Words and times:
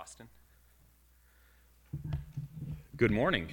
Boston. 0.00 0.28
Good 2.96 3.10
morning. 3.10 3.52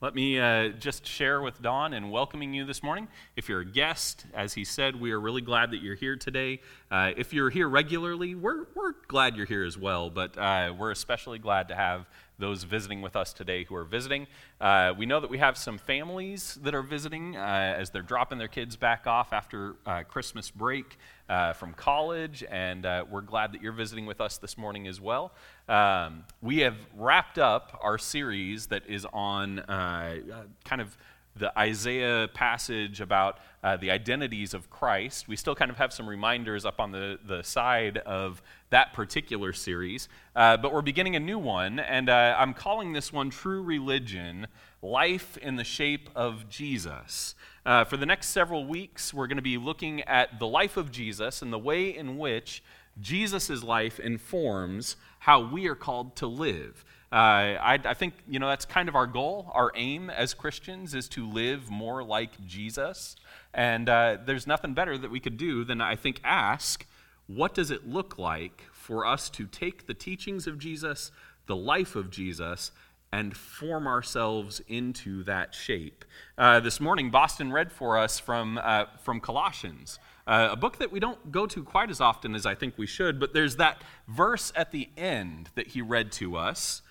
Let 0.00 0.14
me 0.14 0.38
uh, 0.38 0.68
just 0.68 1.06
share 1.06 1.42
with 1.42 1.60
Don 1.60 1.92
in 1.92 2.10
welcoming 2.10 2.54
you 2.54 2.64
this 2.64 2.82
morning. 2.82 3.08
If 3.36 3.46
you're 3.46 3.60
a 3.60 3.64
guest, 3.66 4.24
as 4.32 4.54
he 4.54 4.64
said, 4.64 4.98
we 4.98 5.12
are 5.12 5.20
really 5.20 5.42
glad 5.42 5.72
that 5.72 5.82
you're 5.82 5.96
here 5.96 6.16
today. 6.16 6.62
Uh, 6.90 7.10
if 7.14 7.34
you're 7.34 7.50
here 7.50 7.68
regularly, 7.68 8.34
we're, 8.36 8.68
we're 8.74 8.94
glad 9.06 9.36
you're 9.36 9.44
here 9.44 9.64
as 9.64 9.76
well, 9.76 10.08
but 10.08 10.38
uh, 10.38 10.72
we're 10.78 10.92
especially 10.92 11.38
glad 11.38 11.68
to 11.68 11.74
have 11.74 12.06
those 12.38 12.62
visiting 12.62 13.02
with 13.02 13.16
us 13.16 13.32
today 13.34 13.64
who 13.64 13.74
are 13.74 13.84
visiting. 13.84 14.26
Uh, 14.60 14.94
we 14.96 15.04
know 15.04 15.20
that 15.20 15.28
we 15.28 15.38
have 15.38 15.58
some 15.58 15.76
families 15.76 16.58
that 16.62 16.74
are 16.74 16.82
visiting 16.82 17.36
uh, 17.36 17.74
as 17.76 17.90
they're 17.90 18.00
dropping 18.00 18.38
their 18.38 18.48
kids 18.48 18.76
back 18.76 19.06
off 19.06 19.32
after 19.32 19.74
uh, 19.84 20.04
Christmas 20.04 20.50
break 20.50 20.96
uh, 21.28 21.52
from 21.52 21.74
college, 21.74 22.44
and 22.50 22.86
uh, 22.86 23.04
we're 23.10 23.20
glad 23.20 23.52
that 23.52 23.62
you're 23.62 23.72
visiting 23.72 24.06
with 24.06 24.20
us 24.20 24.38
this 24.38 24.56
morning 24.56 24.86
as 24.86 25.00
well. 25.00 25.32
Um, 25.68 26.24
we 26.40 26.58
have 26.58 26.76
wrapped 26.96 27.38
up 27.38 27.78
our 27.82 27.98
series 27.98 28.66
that 28.66 28.86
is 28.86 29.06
on 29.12 29.58
uh, 29.60 30.16
kind 30.64 30.80
of 30.80 30.96
the 31.38 31.56
Isaiah 31.58 32.28
passage 32.32 33.00
about 33.00 33.38
uh, 33.62 33.76
the 33.76 33.90
identities 33.90 34.54
of 34.54 34.70
Christ. 34.70 35.28
We 35.28 35.36
still 35.36 35.54
kind 35.54 35.70
of 35.70 35.76
have 35.76 35.92
some 35.92 36.08
reminders 36.08 36.64
up 36.64 36.80
on 36.80 36.92
the, 36.92 37.18
the 37.24 37.42
side 37.42 37.98
of 37.98 38.42
that 38.70 38.92
particular 38.92 39.52
series, 39.52 40.08
uh, 40.36 40.56
but 40.56 40.72
we're 40.72 40.82
beginning 40.82 41.16
a 41.16 41.20
new 41.20 41.38
one, 41.38 41.78
and 41.78 42.08
uh, 42.08 42.36
I'm 42.38 42.54
calling 42.54 42.92
this 42.92 43.12
one 43.12 43.30
True 43.30 43.62
Religion 43.62 44.46
Life 44.82 45.36
in 45.38 45.56
the 45.56 45.64
Shape 45.64 46.10
of 46.14 46.48
Jesus. 46.48 47.34
Uh, 47.68 47.84
for 47.84 47.98
the 47.98 48.06
next 48.06 48.28
several 48.28 48.64
weeks, 48.64 49.12
we're 49.12 49.26
going 49.26 49.36
to 49.36 49.42
be 49.42 49.58
looking 49.58 50.00
at 50.04 50.38
the 50.38 50.46
life 50.46 50.78
of 50.78 50.90
Jesus 50.90 51.42
and 51.42 51.52
the 51.52 51.58
way 51.58 51.94
in 51.94 52.16
which 52.16 52.62
Jesus' 52.98 53.62
life 53.62 54.00
informs 54.00 54.96
how 55.18 55.46
we 55.46 55.66
are 55.66 55.74
called 55.74 56.16
to 56.16 56.26
live. 56.26 56.82
Uh, 57.12 57.60
I, 57.60 57.78
I, 57.84 57.92
think 57.92 58.14
you 58.26 58.38
know 58.38 58.48
that's 58.48 58.64
kind 58.64 58.88
of 58.88 58.96
our 58.96 59.06
goal. 59.06 59.52
Our 59.52 59.70
aim 59.74 60.08
as 60.08 60.32
Christians 60.32 60.94
is 60.94 61.10
to 61.10 61.28
live 61.28 61.68
more 61.68 62.02
like 62.02 62.42
Jesus, 62.46 63.16
and 63.52 63.86
uh, 63.86 64.16
there's 64.24 64.46
nothing 64.46 64.72
better 64.72 64.96
that 64.96 65.10
we 65.10 65.20
could 65.20 65.36
do 65.36 65.62
than 65.62 65.82
I 65.82 65.94
think 65.94 66.22
ask, 66.24 66.86
what 67.26 67.52
does 67.52 67.70
it 67.70 67.86
look 67.86 68.16
like 68.16 68.62
for 68.72 69.04
us 69.04 69.28
to 69.28 69.44
take 69.44 69.86
the 69.86 69.92
teachings 69.92 70.46
of 70.46 70.58
Jesus, 70.58 71.12
the 71.44 71.56
life 71.56 71.96
of 71.96 72.10
Jesus, 72.10 72.70
and 73.12 73.36
form 73.36 73.86
ourselves 73.86 74.60
into 74.68 75.22
that 75.24 75.54
shape? 75.54 76.04
Uh, 76.36 76.60
this 76.60 76.80
morning, 76.80 77.10
Boston 77.10 77.52
read 77.52 77.72
for 77.72 77.98
us 77.98 78.18
from 78.18 78.58
uh, 78.62 78.86
from 79.02 79.20
Colossians. 79.20 79.98
Uh, 80.26 80.48
a 80.52 80.56
book 80.56 80.78
that 80.78 80.92
we 80.92 81.00
don't 81.00 81.32
go 81.32 81.46
to 81.46 81.64
quite 81.64 81.90
as 81.90 82.00
often 82.00 82.34
as 82.34 82.44
I 82.44 82.54
think 82.54 82.74
we 82.76 82.86
should, 82.86 83.18
but 83.18 83.32
there's 83.32 83.56
that 83.56 83.82
verse 84.06 84.52
at 84.54 84.72
the 84.72 84.88
end 84.96 85.48
that 85.54 85.68
he 85.68 85.80
read 85.80 86.12
to 86.12 86.36
us 86.36 86.82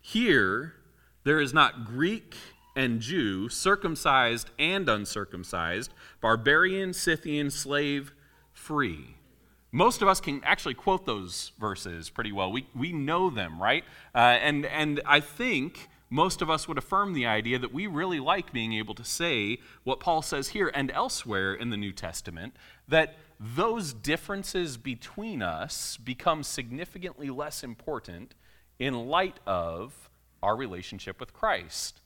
here, 0.00 0.74
there 1.24 1.40
is 1.40 1.52
not 1.52 1.84
Greek 1.84 2.34
and 2.74 3.00
Jew, 3.00 3.48
circumcised 3.48 4.50
and 4.58 4.88
uncircumcised, 4.88 5.92
barbarian, 6.20 6.92
Scythian, 6.92 7.50
slave, 7.50 8.12
free. 8.52 9.16
Most 9.72 10.02
of 10.02 10.08
us 10.08 10.20
can 10.20 10.42
actually 10.44 10.74
quote 10.74 11.06
those 11.06 11.52
verses 11.58 12.10
pretty 12.10 12.32
well. 12.32 12.50
We, 12.50 12.66
we 12.74 12.92
know 12.92 13.30
them, 13.30 13.62
right? 13.62 13.84
Uh, 14.14 14.18
and, 14.18 14.66
and 14.66 15.00
I 15.06 15.20
think 15.20 15.88
most 16.10 16.42
of 16.42 16.50
us 16.50 16.66
would 16.66 16.76
affirm 16.76 17.12
the 17.12 17.26
idea 17.26 17.58
that 17.60 17.72
we 17.72 17.86
really 17.86 18.18
like 18.18 18.52
being 18.52 18.72
able 18.72 18.94
to 18.96 19.04
say 19.04 19.58
what 19.84 20.00
Paul 20.00 20.22
says 20.22 20.48
here 20.48 20.72
and 20.74 20.90
elsewhere 20.90 21.54
in 21.54 21.70
the 21.70 21.76
New 21.76 21.92
Testament 21.92 22.56
that 22.88 23.16
those 23.38 23.92
differences 23.92 24.76
between 24.76 25.40
us 25.40 25.96
become 25.96 26.42
significantly 26.42 27.30
less 27.30 27.62
important 27.62 28.34
in 28.80 29.06
light 29.08 29.38
of 29.46 30.10
our 30.42 30.56
relationship 30.56 31.20
with 31.20 31.32
Christ. 31.32 32.00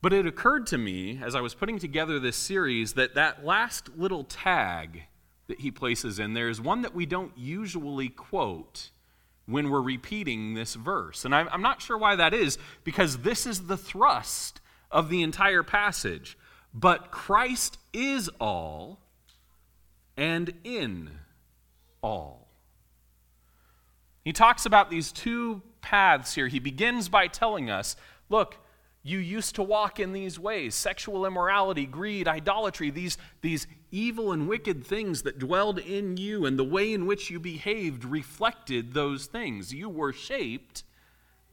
But 0.00 0.14
it 0.14 0.26
occurred 0.26 0.66
to 0.68 0.78
me 0.78 1.20
as 1.22 1.34
I 1.34 1.42
was 1.42 1.54
putting 1.54 1.78
together 1.78 2.18
this 2.18 2.36
series 2.36 2.94
that 2.94 3.14
that 3.14 3.44
last 3.44 3.90
little 3.96 4.24
tag 4.24 5.02
that 5.50 5.60
he 5.60 5.70
places 5.70 6.18
in 6.18 6.32
there 6.32 6.48
is 6.48 6.60
one 6.60 6.82
that 6.82 6.94
we 6.94 7.04
don't 7.06 7.32
usually 7.36 8.08
quote 8.08 8.90
when 9.46 9.68
we're 9.68 9.82
repeating 9.82 10.54
this 10.54 10.74
verse. 10.74 11.24
And 11.24 11.34
I'm, 11.34 11.60
not 11.60 11.82
sure 11.82 11.98
why 11.98 12.16
that 12.16 12.32
is, 12.32 12.56
because 12.84 13.18
this 13.18 13.46
is 13.46 13.66
the 13.66 13.76
thrust 13.76 14.60
of 14.90 15.10
the 15.10 15.22
entire 15.22 15.62
passage. 15.62 16.38
But 16.72 17.10
Christ 17.10 17.78
is 17.92 18.30
all 18.40 19.00
and 20.16 20.54
in 20.62 21.10
all. 22.02 22.48
He 24.24 24.32
talks 24.32 24.66
about 24.66 24.88
these 24.88 25.10
two 25.10 25.62
paths 25.80 26.34
here. 26.34 26.46
He 26.46 26.60
begins 26.60 27.08
by 27.08 27.26
telling 27.26 27.70
us 27.70 27.96
look, 28.28 28.56
you 29.02 29.18
used 29.18 29.54
to 29.54 29.62
walk 29.62 29.98
in 29.98 30.12
these 30.12 30.38
ways 30.38 30.74
sexual 30.74 31.24
immorality, 31.24 31.86
greed, 31.86 32.28
idolatry, 32.28 32.90
these, 32.90 33.16
these 33.40 33.66
evil 33.90 34.32
and 34.32 34.48
wicked 34.48 34.84
things 34.84 35.22
that 35.22 35.38
dwelled 35.38 35.78
in 35.78 36.16
you, 36.16 36.44
and 36.44 36.58
the 36.58 36.64
way 36.64 36.92
in 36.92 37.06
which 37.06 37.30
you 37.30 37.40
behaved 37.40 38.04
reflected 38.04 38.92
those 38.92 39.26
things. 39.26 39.72
You 39.72 39.88
were 39.88 40.12
shaped 40.12 40.84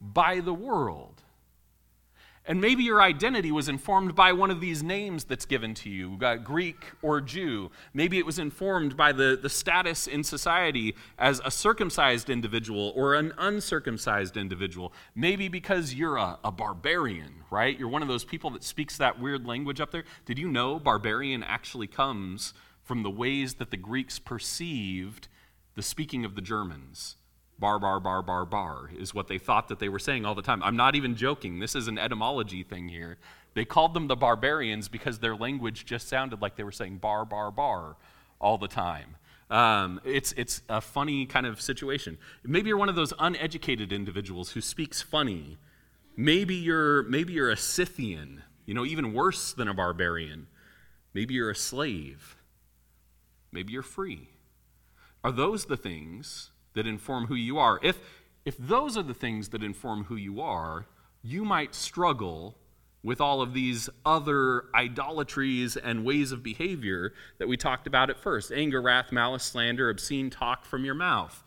by 0.00 0.40
the 0.40 0.54
world. 0.54 1.22
And 2.48 2.62
maybe 2.62 2.82
your 2.82 3.02
identity 3.02 3.52
was 3.52 3.68
informed 3.68 4.14
by 4.14 4.32
one 4.32 4.50
of 4.50 4.58
these 4.58 4.82
names 4.82 5.24
that's 5.24 5.44
given 5.44 5.74
to 5.74 5.90
you 5.90 6.18
uh, 6.22 6.36
Greek 6.36 6.82
or 7.02 7.20
Jew. 7.20 7.70
Maybe 7.92 8.18
it 8.18 8.24
was 8.24 8.38
informed 8.38 8.96
by 8.96 9.12
the, 9.12 9.38
the 9.40 9.50
status 9.50 10.06
in 10.06 10.24
society 10.24 10.96
as 11.18 11.42
a 11.44 11.50
circumcised 11.50 12.30
individual 12.30 12.94
or 12.96 13.14
an 13.16 13.34
uncircumcised 13.36 14.38
individual. 14.38 14.94
Maybe 15.14 15.48
because 15.48 15.92
you're 15.92 16.16
a, 16.16 16.38
a 16.42 16.50
barbarian, 16.50 17.44
right? 17.50 17.78
You're 17.78 17.88
one 17.88 18.00
of 18.00 18.08
those 18.08 18.24
people 18.24 18.48
that 18.52 18.64
speaks 18.64 18.96
that 18.96 19.20
weird 19.20 19.46
language 19.46 19.78
up 19.78 19.90
there. 19.90 20.04
Did 20.24 20.38
you 20.38 20.48
know 20.48 20.80
barbarian 20.80 21.42
actually 21.42 21.86
comes 21.86 22.54
from 22.82 23.02
the 23.02 23.10
ways 23.10 23.54
that 23.54 23.70
the 23.70 23.76
Greeks 23.76 24.18
perceived 24.18 25.28
the 25.74 25.82
speaking 25.82 26.24
of 26.24 26.34
the 26.34 26.40
Germans? 26.40 27.16
Bar, 27.58 27.78
bar, 27.78 28.00
bar, 28.00 28.22
bar, 28.22 28.44
bar 28.44 28.90
is 28.96 29.14
what 29.14 29.28
they 29.28 29.38
thought 29.38 29.68
that 29.68 29.78
they 29.78 29.88
were 29.88 29.98
saying 29.98 30.24
all 30.24 30.34
the 30.34 30.42
time. 30.42 30.62
I'm 30.62 30.76
not 30.76 30.94
even 30.94 31.16
joking. 31.16 31.58
This 31.58 31.74
is 31.74 31.88
an 31.88 31.98
etymology 31.98 32.62
thing 32.62 32.88
here. 32.88 33.18
They 33.54 33.64
called 33.64 33.94
them 33.94 34.06
the 34.06 34.16
barbarians 34.16 34.88
because 34.88 35.18
their 35.18 35.34
language 35.34 35.84
just 35.84 36.08
sounded 36.08 36.40
like 36.40 36.56
they 36.56 36.62
were 36.62 36.72
saying 36.72 36.98
bar, 36.98 37.24
bar, 37.24 37.50
bar 37.50 37.96
all 38.40 38.58
the 38.58 38.68
time. 38.68 39.16
Um, 39.50 40.00
it's, 40.04 40.32
it's 40.36 40.62
a 40.68 40.80
funny 40.80 41.26
kind 41.26 41.46
of 41.46 41.60
situation. 41.60 42.18
Maybe 42.44 42.68
you're 42.68 42.76
one 42.76 42.90
of 42.90 42.96
those 42.96 43.14
uneducated 43.18 43.92
individuals 43.92 44.50
who 44.50 44.60
speaks 44.60 45.02
funny. 45.02 45.58
Maybe 46.16 46.54
you're, 46.54 47.02
maybe 47.04 47.32
you're 47.32 47.50
a 47.50 47.56
Scythian, 47.56 48.42
you 48.66 48.74
know, 48.74 48.84
even 48.84 49.14
worse 49.14 49.52
than 49.52 49.66
a 49.66 49.74
barbarian. 49.74 50.46
Maybe 51.14 51.34
you're 51.34 51.50
a 51.50 51.56
slave. 51.56 52.36
Maybe 53.50 53.72
you're 53.72 53.82
free. 53.82 54.28
Are 55.24 55.32
those 55.32 55.64
the 55.64 55.76
things 55.76 56.50
that 56.78 56.86
inform 56.86 57.26
who 57.26 57.34
you 57.34 57.58
are. 57.58 57.80
If, 57.82 57.98
if 58.44 58.56
those 58.56 58.96
are 58.96 59.02
the 59.02 59.12
things 59.12 59.48
that 59.48 59.64
inform 59.64 60.04
who 60.04 60.14
you 60.14 60.40
are, 60.40 60.86
you 61.22 61.44
might 61.44 61.74
struggle 61.74 62.56
with 63.02 63.20
all 63.20 63.42
of 63.42 63.52
these 63.52 63.90
other 64.06 64.64
idolatries 64.76 65.76
and 65.76 66.04
ways 66.04 66.30
of 66.30 66.44
behavior 66.44 67.12
that 67.38 67.48
we 67.48 67.56
talked 67.56 67.88
about 67.88 68.10
at 68.10 68.18
first 68.20 68.52
anger, 68.52 68.80
wrath, 68.80 69.10
malice, 69.10 69.42
slander, 69.42 69.90
obscene 69.90 70.30
talk 70.30 70.64
from 70.64 70.84
your 70.84 70.94
mouth. 70.94 71.42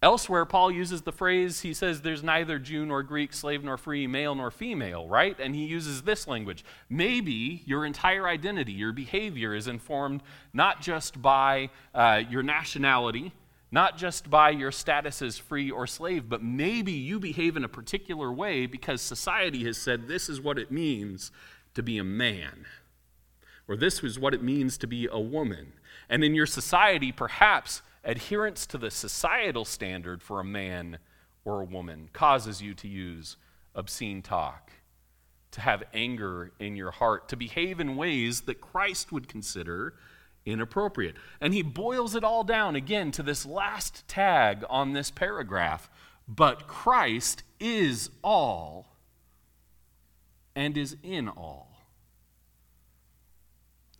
Elsewhere, 0.00 0.44
Paul 0.44 0.70
uses 0.70 1.02
the 1.02 1.10
phrase, 1.10 1.62
he 1.62 1.74
says, 1.74 2.02
there's 2.02 2.22
neither 2.22 2.58
Jew 2.58 2.86
nor 2.86 3.02
Greek, 3.02 3.32
slave 3.32 3.64
nor 3.64 3.76
free, 3.76 4.06
male 4.06 4.34
nor 4.34 4.50
female, 4.50 5.08
right? 5.08 5.36
And 5.40 5.56
he 5.56 5.64
uses 5.64 6.02
this 6.02 6.28
language. 6.28 6.64
Maybe 6.88 7.62
your 7.64 7.84
entire 7.84 8.28
identity, 8.28 8.72
your 8.72 8.92
behavior 8.92 9.54
is 9.54 9.66
informed 9.66 10.22
not 10.52 10.82
just 10.82 11.20
by 11.20 11.70
uh, 11.94 12.22
your 12.30 12.44
nationality, 12.44 13.32
not 13.70 13.98
just 13.98 14.30
by 14.30 14.50
your 14.50 14.72
status 14.72 15.20
as 15.20 15.36
free 15.36 15.70
or 15.70 15.86
slave, 15.86 16.28
but 16.28 16.42
maybe 16.42 16.92
you 16.92 17.20
behave 17.20 17.56
in 17.56 17.64
a 17.64 17.68
particular 17.68 18.32
way 18.32 18.66
because 18.66 19.02
society 19.02 19.64
has 19.64 19.76
said 19.76 20.08
this 20.08 20.28
is 20.28 20.40
what 20.40 20.58
it 20.58 20.70
means 20.70 21.30
to 21.74 21.82
be 21.82 21.98
a 21.98 22.04
man, 22.04 22.64
or 23.68 23.76
this 23.76 24.02
is 24.02 24.18
what 24.18 24.34
it 24.34 24.42
means 24.42 24.78
to 24.78 24.86
be 24.86 25.06
a 25.10 25.20
woman. 25.20 25.74
And 26.08 26.24
in 26.24 26.34
your 26.34 26.46
society, 26.46 27.12
perhaps 27.12 27.82
adherence 28.04 28.66
to 28.66 28.78
the 28.78 28.90
societal 28.90 29.66
standard 29.66 30.22
for 30.22 30.40
a 30.40 30.44
man 30.44 30.98
or 31.44 31.60
a 31.60 31.66
woman 31.66 32.08
causes 32.12 32.62
you 32.62 32.74
to 32.74 32.88
use 32.88 33.36
obscene 33.74 34.22
talk, 34.22 34.72
to 35.50 35.60
have 35.60 35.82
anger 35.92 36.52
in 36.58 36.74
your 36.74 36.90
heart, 36.90 37.28
to 37.28 37.36
behave 37.36 37.80
in 37.80 37.96
ways 37.96 38.42
that 38.42 38.60
Christ 38.60 39.12
would 39.12 39.28
consider 39.28 39.94
inappropriate. 40.48 41.16
And 41.40 41.54
he 41.54 41.62
boils 41.62 42.14
it 42.14 42.24
all 42.24 42.44
down 42.44 42.76
again 42.76 43.10
to 43.12 43.22
this 43.22 43.46
last 43.46 44.06
tag 44.08 44.64
on 44.68 44.92
this 44.92 45.10
paragraph. 45.10 45.90
But 46.26 46.66
Christ 46.66 47.42
is 47.60 48.10
all 48.22 48.96
and 50.54 50.76
is 50.76 50.96
in 51.02 51.28
all. 51.28 51.68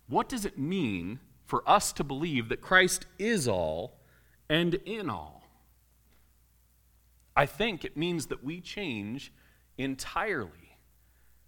What 0.07 0.27
does 0.27 0.45
it 0.45 0.57
mean 0.57 1.19
for 1.45 1.67
us 1.67 1.91
to 1.93 2.03
believe 2.03 2.49
that 2.49 2.61
Christ 2.61 3.05
is 3.17 3.47
all 3.47 3.99
and 4.49 4.73
in 4.73 5.09
all? 5.09 5.43
I 7.35 7.45
think 7.45 7.85
it 7.85 7.95
means 7.95 8.25
that 8.27 8.43
we 8.43 8.59
change 8.59 9.31
entirely 9.77 10.77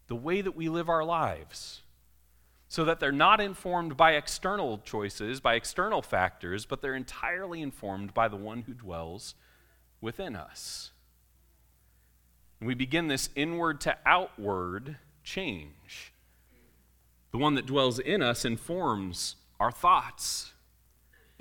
the 0.07 0.15
way 0.15 0.41
that 0.41 0.55
we 0.55 0.69
live 0.69 0.89
our 0.89 1.03
lives 1.03 1.81
so 2.71 2.85
that 2.85 3.01
they're 3.01 3.11
not 3.11 3.41
informed 3.41 3.97
by 3.97 4.13
external 4.13 4.77
choices, 4.77 5.41
by 5.41 5.55
external 5.55 6.01
factors, 6.01 6.65
but 6.65 6.81
they're 6.81 6.95
entirely 6.95 7.61
informed 7.61 8.13
by 8.13 8.29
the 8.29 8.37
one 8.37 8.61
who 8.61 8.73
dwells 8.73 9.35
within 9.99 10.37
us. 10.37 10.91
And 12.61 12.69
we 12.69 12.73
begin 12.73 13.09
this 13.09 13.27
inward 13.35 13.81
to 13.81 13.97
outward 14.05 14.95
change. 15.21 16.13
The 17.31 17.39
one 17.39 17.55
that 17.55 17.65
dwells 17.65 17.99
in 17.99 18.21
us 18.21 18.45
informs 18.45 19.35
our 19.59 19.73
thoughts. 19.73 20.53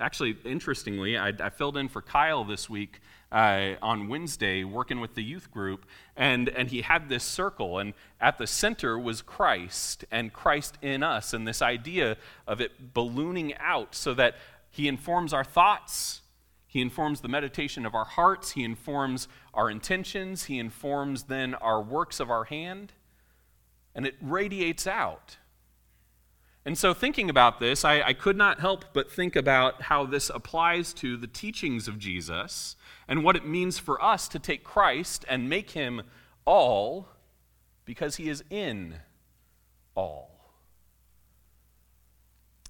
Actually, 0.00 0.36
interestingly, 0.44 1.18
I, 1.18 1.28
I 1.28 1.50
filled 1.50 1.76
in 1.76 1.88
for 1.88 2.00
Kyle 2.00 2.42
this 2.42 2.70
week 2.70 3.00
uh, 3.30 3.74
on 3.82 4.08
Wednesday 4.08 4.64
working 4.64 4.98
with 4.98 5.14
the 5.14 5.22
youth 5.22 5.50
group, 5.50 5.84
and, 6.16 6.48
and 6.48 6.70
he 6.70 6.80
had 6.80 7.08
this 7.10 7.22
circle, 7.22 7.78
and 7.78 7.92
at 8.20 8.38
the 8.38 8.46
center 8.46 8.98
was 8.98 9.20
Christ 9.20 10.04
and 10.10 10.32
Christ 10.32 10.78
in 10.80 11.02
us, 11.02 11.34
and 11.34 11.46
this 11.46 11.60
idea 11.60 12.16
of 12.46 12.60
it 12.60 12.94
ballooning 12.94 13.54
out 13.58 13.94
so 13.94 14.14
that 14.14 14.36
he 14.70 14.88
informs 14.88 15.34
our 15.34 15.44
thoughts, 15.44 16.22
he 16.66 16.80
informs 16.80 17.20
the 17.20 17.28
meditation 17.28 17.84
of 17.84 17.94
our 17.94 18.04
hearts, 18.04 18.52
he 18.52 18.64
informs 18.64 19.28
our 19.52 19.68
intentions, 19.68 20.44
he 20.44 20.58
informs 20.58 21.24
then 21.24 21.54
our 21.56 21.82
works 21.82 22.20
of 22.20 22.30
our 22.30 22.44
hand, 22.44 22.92
and 23.94 24.06
it 24.06 24.14
radiates 24.22 24.86
out. 24.86 25.36
And 26.64 26.76
so, 26.76 26.92
thinking 26.92 27.30
about 27.30 27.58
this, 27.58 27.84
I, 27.84 28.02
I, 28.02 28.12
could 28.12 28.36
not 28.36 28.60
help 28.60 28.84
but 28.92 29.10
think 29.10 29.34
about 29.34 29.82
how 29.82 30.04
this 30.04 30.28
applies 30.28 30.92
to 30.94 31.16
the 31.16 31.26
teachings 31.26 31.88
of 31.88 31.98
Jesus 31.98 32.76
and 33.08 33.24
what 33.24 33.34
it 33.34 33.46
means 33.46 33.78
for 33.78 34.02
us 34.02 34.28
to 34.28 34.38
take 34.38 34.62
Christ 34.62 35.24
and 35.26 35.48
make 35.48 35.70
him 35.70 36.02
all 36.44 37.08
because 37.86 38.16
he 38.16 38.28
is 38.28 38.44
in 38.50 38.96
all. 39.94 40.39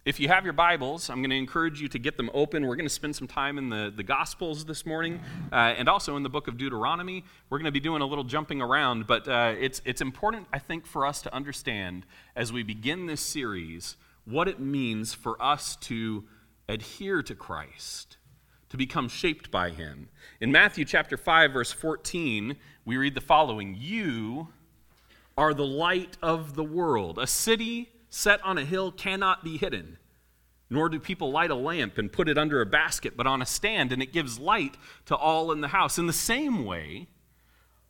If 0.03 0.19
you 0.19 0.29
have 0.29 0.45
your 0.45 0.55
Bibles, 0.55 1.11
I'm 1.11 1.19
going 1.19 1.29
to 1.29 1.37
encourage 1.37 1.83
you 1.83 1.87
to 1.89 1.99
get 1.99 2.17
them 2.17 2.31
open. 2.33 2.67
We're 2.67 2.77
going 2.77 2.89
to 2.89 2.95
spend 2.95 3.15
some 3.15 3.29
time 3.29 3.59
in 3.59 3.69
the, 3.69 3.93
the 3.95 4.03
Gospels 4.03 4.65
this 4.65 4.87
morning 4.87 5.21
uh, 5.53 5.75
and 5.77 5.91
also 5.91 6.17
in 6.17 6.23
the 6.23 6.31
book 6.31 6.49
of 6.49 6.57
Deuteronomy. 6.57 7.23
We're 7.51 7.59
going 7.59 7.67
to 7.67 7.71
be 7.71 7.81
doing 7.81 8.01
a 8.01 8.07
little 8.07 8.25
jumping 8.25 8.63
around, 8.63 9.07
but 9.07 9.29
uh, 9.29 9.53
it's, 9.61 9.83
it's 9.85 10.01
important, 10.01 10.47
I 10.55 10.59
think, 10.59 10.87
for 10.87 11.05
us 11.05 11.21
to 11.21 11.35
understand 11.35 12.07
as 12.35 12.51
we 12.51 12.63
begin 12.63 13.09
this 13.09 13.21
series 13.21 13.99
what 14.25 14.49
it 14.49 14.59
means 14.59 15.13
for 15.13 15.41
us 15.41 15.77
to 15.77 16.25
adhere 16.67 17.23
to 17.23 17.35
Christ 17.35 18.17
to 18.71 18.79
become 18.79 19.07
shaped 19.07 19.51
by 19.51 19.69
him. 19.69 20.09
In 20.41 20.51
Matthew 20.51 20.87
chapter 20.87 21.19
5 21.19 21.53
verse 21.53 21.73
14, 21.73 22.57
we 22.87 22.97
read 22.97 23.15
the 23.15 23.21
following, 23.21 23.77
"You 23.79 24.49
are 25.37 25.53
the 25.53 25.67
light 25.67 26.17
of 26.23 26.55
the 26.55 26.65
world. 26.65 27.19
A 27.19 27.27
city 27.27 27.91
set 28.11 28.43
on 28.43 28.59
a 28.59 28.65
hill 28.65 28.93
cannot 28.93 29.43
be 29.43 29.57
hidden." 29.57 29.97
Nor 30.69 30.89
do 30.89 31.01
people 31.01 31.33
light 31.33 31.51
a 31.51 31.57
lamp 31.57 31.99
and 31.99 32.13
put 32.13 32.29
it 32.29 32.39
under 32.39 32.61
a 32.61 32.67
basket, 32.67 33.17
but 33.17 33.27
on 33.27 33.43
a 33.43 33.47
stand, 33.47 33.91
and 33.91 34.03
it 34.03 34.13
gives 34.13 34.39
light 34.39 34.77
to 35.07 35.17
all 35.17 35.51
in 35.51 35.63
the 35.63 35.69
house. 35.69 35.99
In 35.99 36.07
the 36.07 36.13
same 36.13 36.65
way, 36.65 37.09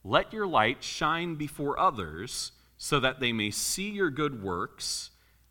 let 0.03 0.33
your 0.33 0.47
light 0.47 0.83
shine 0.83 1.35
before 1.35 1.79
others, 1.79 2.53
so 2.79 2.99
that 2.99 3.21
they 3.21 3.33
may 3.33 3.51
see 3.51 3.91
your 3.91 4.11
good 4.11 4.43
works 4.43 5.10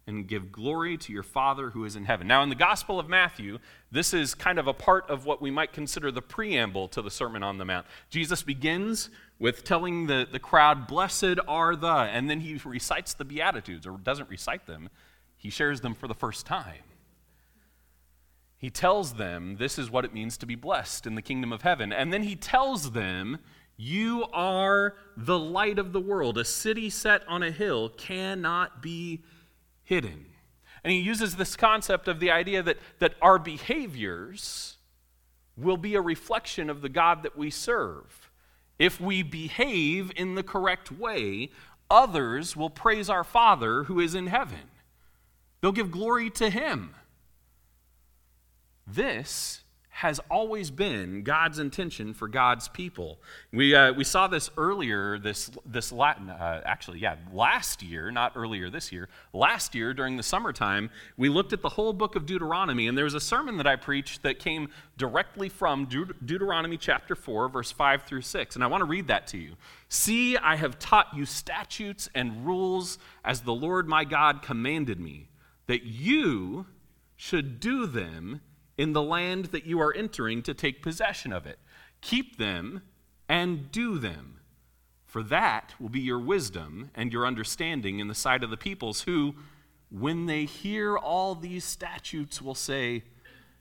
and 0.10 0.28
give 0.28 0.52
glory 0.52 0.98
to 0.98 1.14
your 1.14 1.24
Father 1.24 1.70
who 1.70 1.86
is 1.86 1.96
in 1.96 2.04
heaven. 2.04 2.28
Now, 2.28 2.44
in 2.44 2.50
the 2.50 2.56
Gospel 2.56 3.00
of 3.00 3.08
Matthew, 3.08 3.60
this 3.92 4.14
is 4.14 4.36
kind 4.36 4.60
of 4.60 4.68
a 4.68 4.74
part 4.74 5.10
of 5.10 5.26
what 5.26 5.42
we 5.42 5.52
might 5.52 5.72
consider 5.72 6.12
the 6.12 6.22
preamble 6.22 6.90
to 6.90 7.02
the 7.02 7.12
Sermon 7.12 7.44
on 7.44 7.58
the 7.58 7.66
Mount. 7.66 7.86
Jesus 8.10 8.44
begins 8.44 9.10
with 9.38 9.64
telling 9.64 10.08
the, 10.08 10.28
the 10.30 10.40
crowd, 10.40 10.88
Blessed 10.88 11.38
are 11.48 11.76
the, 11.76 11.88
and 11.88 12.30
then 12.30 12.42
he 12.42 12.60
recites 12.66 13.14
the 13.14 13.24
Beatitudes, 13.24 13.88
or 13.88 13.98
doesn't 13.98 14.30
recite 14.30 14.66
them, 14.66 14.90
he 15.38 15.50
shares 15.50 15.80
them 15.80 15.94
for 15.94 16.08
the 16.08 16.14
first 16.14 16.46
time. 16.46 16.84
He 18.58 18.70
tells 18.70 19.14
them 19.14 19.56
this 19.58 19.80
is 19.80 19.90
what 19.90 20.04
it 20.04 20.14
means 20.14 20.38
to 20.38 20.46
be 20.46 20.56
blessed 20.56 21.08
in 21.08 21.16
the 21.16 21.22
kingdom 21.22 21.54
of 21.54 21.62
heaven. 21.62 21.94
And 21.94 22.12
then 22.12 22.24
he 22.24 22.36
tells 22.36 22.92
them, 22.92 23.38
You 23.78 24.26
are 24.34 24.96
the 25.16 25.40
light 25.40 25.80
of 25.80 25.94
the 25.94 26.02
world. 26.02 26.38
A 26.38 26.44
city 26.44 26.90
set 26.90 27.26
on 27.28 27.42
a 27.42 27.52
hill 27.52 27.88
cannot 27.88 28.82
be. 28.82 29.24
And 30.84 30.94
he 30.94 31.00
uses 31.00 31.36
this 31.36 31.56
concept 31.56 32.08
of 32.08 32.20
the 32.20 32.32
idea 32.32 32.64
that, 32.64 32.78
that 33.00 33.16
our 33.22 33.40
behaviors 33.40 34.78
will 35.58 35.78
be 35.78 35.96
a 35.96 36.02
reflection 36.02 36.70
of 36.70 36.82
the 36.82 36.90
God 36.90 37.24
that 37.24 37.38
we 37.38 37.50
serve. 37.50 38.30
If 38.78 39.02
we 39.02 39.24
behave 39.24 40.12
in 40.16 40.36
the 40.36 40.44
correct 40.44 40.92
way, 40.92 41.50
others 41.90 42.56
will 42.56 42.70
praise 42.70 43.10
our 43.10 43.26
Father 43.26 43.84
who 43.84 44.00
is 44.00 44.16
in 44.16 44.28
heaven. 44.28 44.70
They'll 45.62 45.74
give 45.74 45.92
glory 45.92 46.30
to 46.32 46.50
him. 46.50 46.96
This 48.88 49.62
has 50.00 50.22
always 50.32 50.72
been 50.72 51.24
God's 51.24 51.60
intention 51.60 52.14
for 52.14 52.30
God's 52.30 52.70
people. 52.70 53.20
We, 53.52 53.76
uh, 53.76 53.92
we 53.92 54.06
saw 54.06 54.28
this 54.28 54.50
earlier, 54.56 55.20
this, 55.20 55.52
this 55.66 55.92
Latin, 55.92 56.30
uh, 56.30 56.62
actually, 56.64 57.00
yeah, 57.00 57.18
last 57.34 57.84
year, 57.84 58.10
not 58.10 58.32
earlier 58.38 58.70
this 58.70 58.94
year. 58.94 59.10
Last 59.34 59.76
year, 59.76 59.94
during 59.94 60.16
the 60.16 60.24
summertime, 60.24 60.90
we 61.18 61.28
looked 61.28 61.52
at 61.52 61.62
the 61.62 61.68
whole 61.68 61.92
book 61.92 62.16
of 62.16 62.26
Deuteronomy, 62.26 62.88
and 62.88 62.98
there 62.98 63.04
was 63.04 63.14
a 63.14 63.20
sermon 63.20 63.58
that 63.58 63.68
I 63.68 63.76
preached 63.76 64.24
that 64.24 64.40
came 64.40 64.70
directly 64.98 65.50
from 65.50 65.86
Deut- 65.88 66.26
Deuteronomy 66.26 66.78
chapter 66.78 67.14
4, 67.14 67.50
verse 67.50 67.74
5 67.74 68.04
through 68.04 68.22
6. 68.22 68.56
And 68.56 68.64
I 68.64 68.68
want 68.68 68.80
to 68.80 68.86
read 68.86 69.08
that 69.08 69.28
to 69.28 69.38
you. 69.38 69.58
See, 69.90 70.38
I 70.38 70.56
have 70.56 70.80
taught 70.80 71.08
you 71.14 71.26
statutes 71.26 72.08
and 72.16 72.46
rules 72.46 73.00
as 73.26 73.42
the 73.42 73.54
Lord 73.54 73.90
my 73.90 74.06
God 74.06 74.44
commanded 74.44 74.98
me, 74.98 75.28
that 75.68 75.84
you 75.84 76.68
should 77.18 77.60
do 77.60 77.86
them 77.86 78.40
in 78.80 78.94
the 78.94 79.04
land 79.04 79.48
that 79.48 79.66
you 79.66 79.82
are 79.82 79.94
entering 79.94 80.42
to 80.42 80.54
take 80.54 80.82
possession 80.82 81.34
of 81.34 81.46
it. 81.46 81.60
Keep 82.00 82.38
them 82.38 82.82
and 83.28 83.70
do 83.74 84.00
them, 84.00 84.40
for 85.06 85.22
that 85.22 85.74
will 85.82 85.90
be 85.90 86.00
your 86.00 86.18
wisdom 86.18 86.90
and 86.96 87.12
your 87.12 87.28
understanding 87.28 88.00
in 88.00 88.08
the 88.08 88.16
sight 88.16 88.42
of 88.42 88.50
the 88.50 88.56
peoples, 88.56 89.02
who, 89.02 89.36
when 89.92 90.28
they 90.28 90.46
hear 90.46 90.98
all 90.98 91.36
these 91.36 91.66
statutes, 91.66 92.42
will 92.42 92.56
say, 92.56 93.04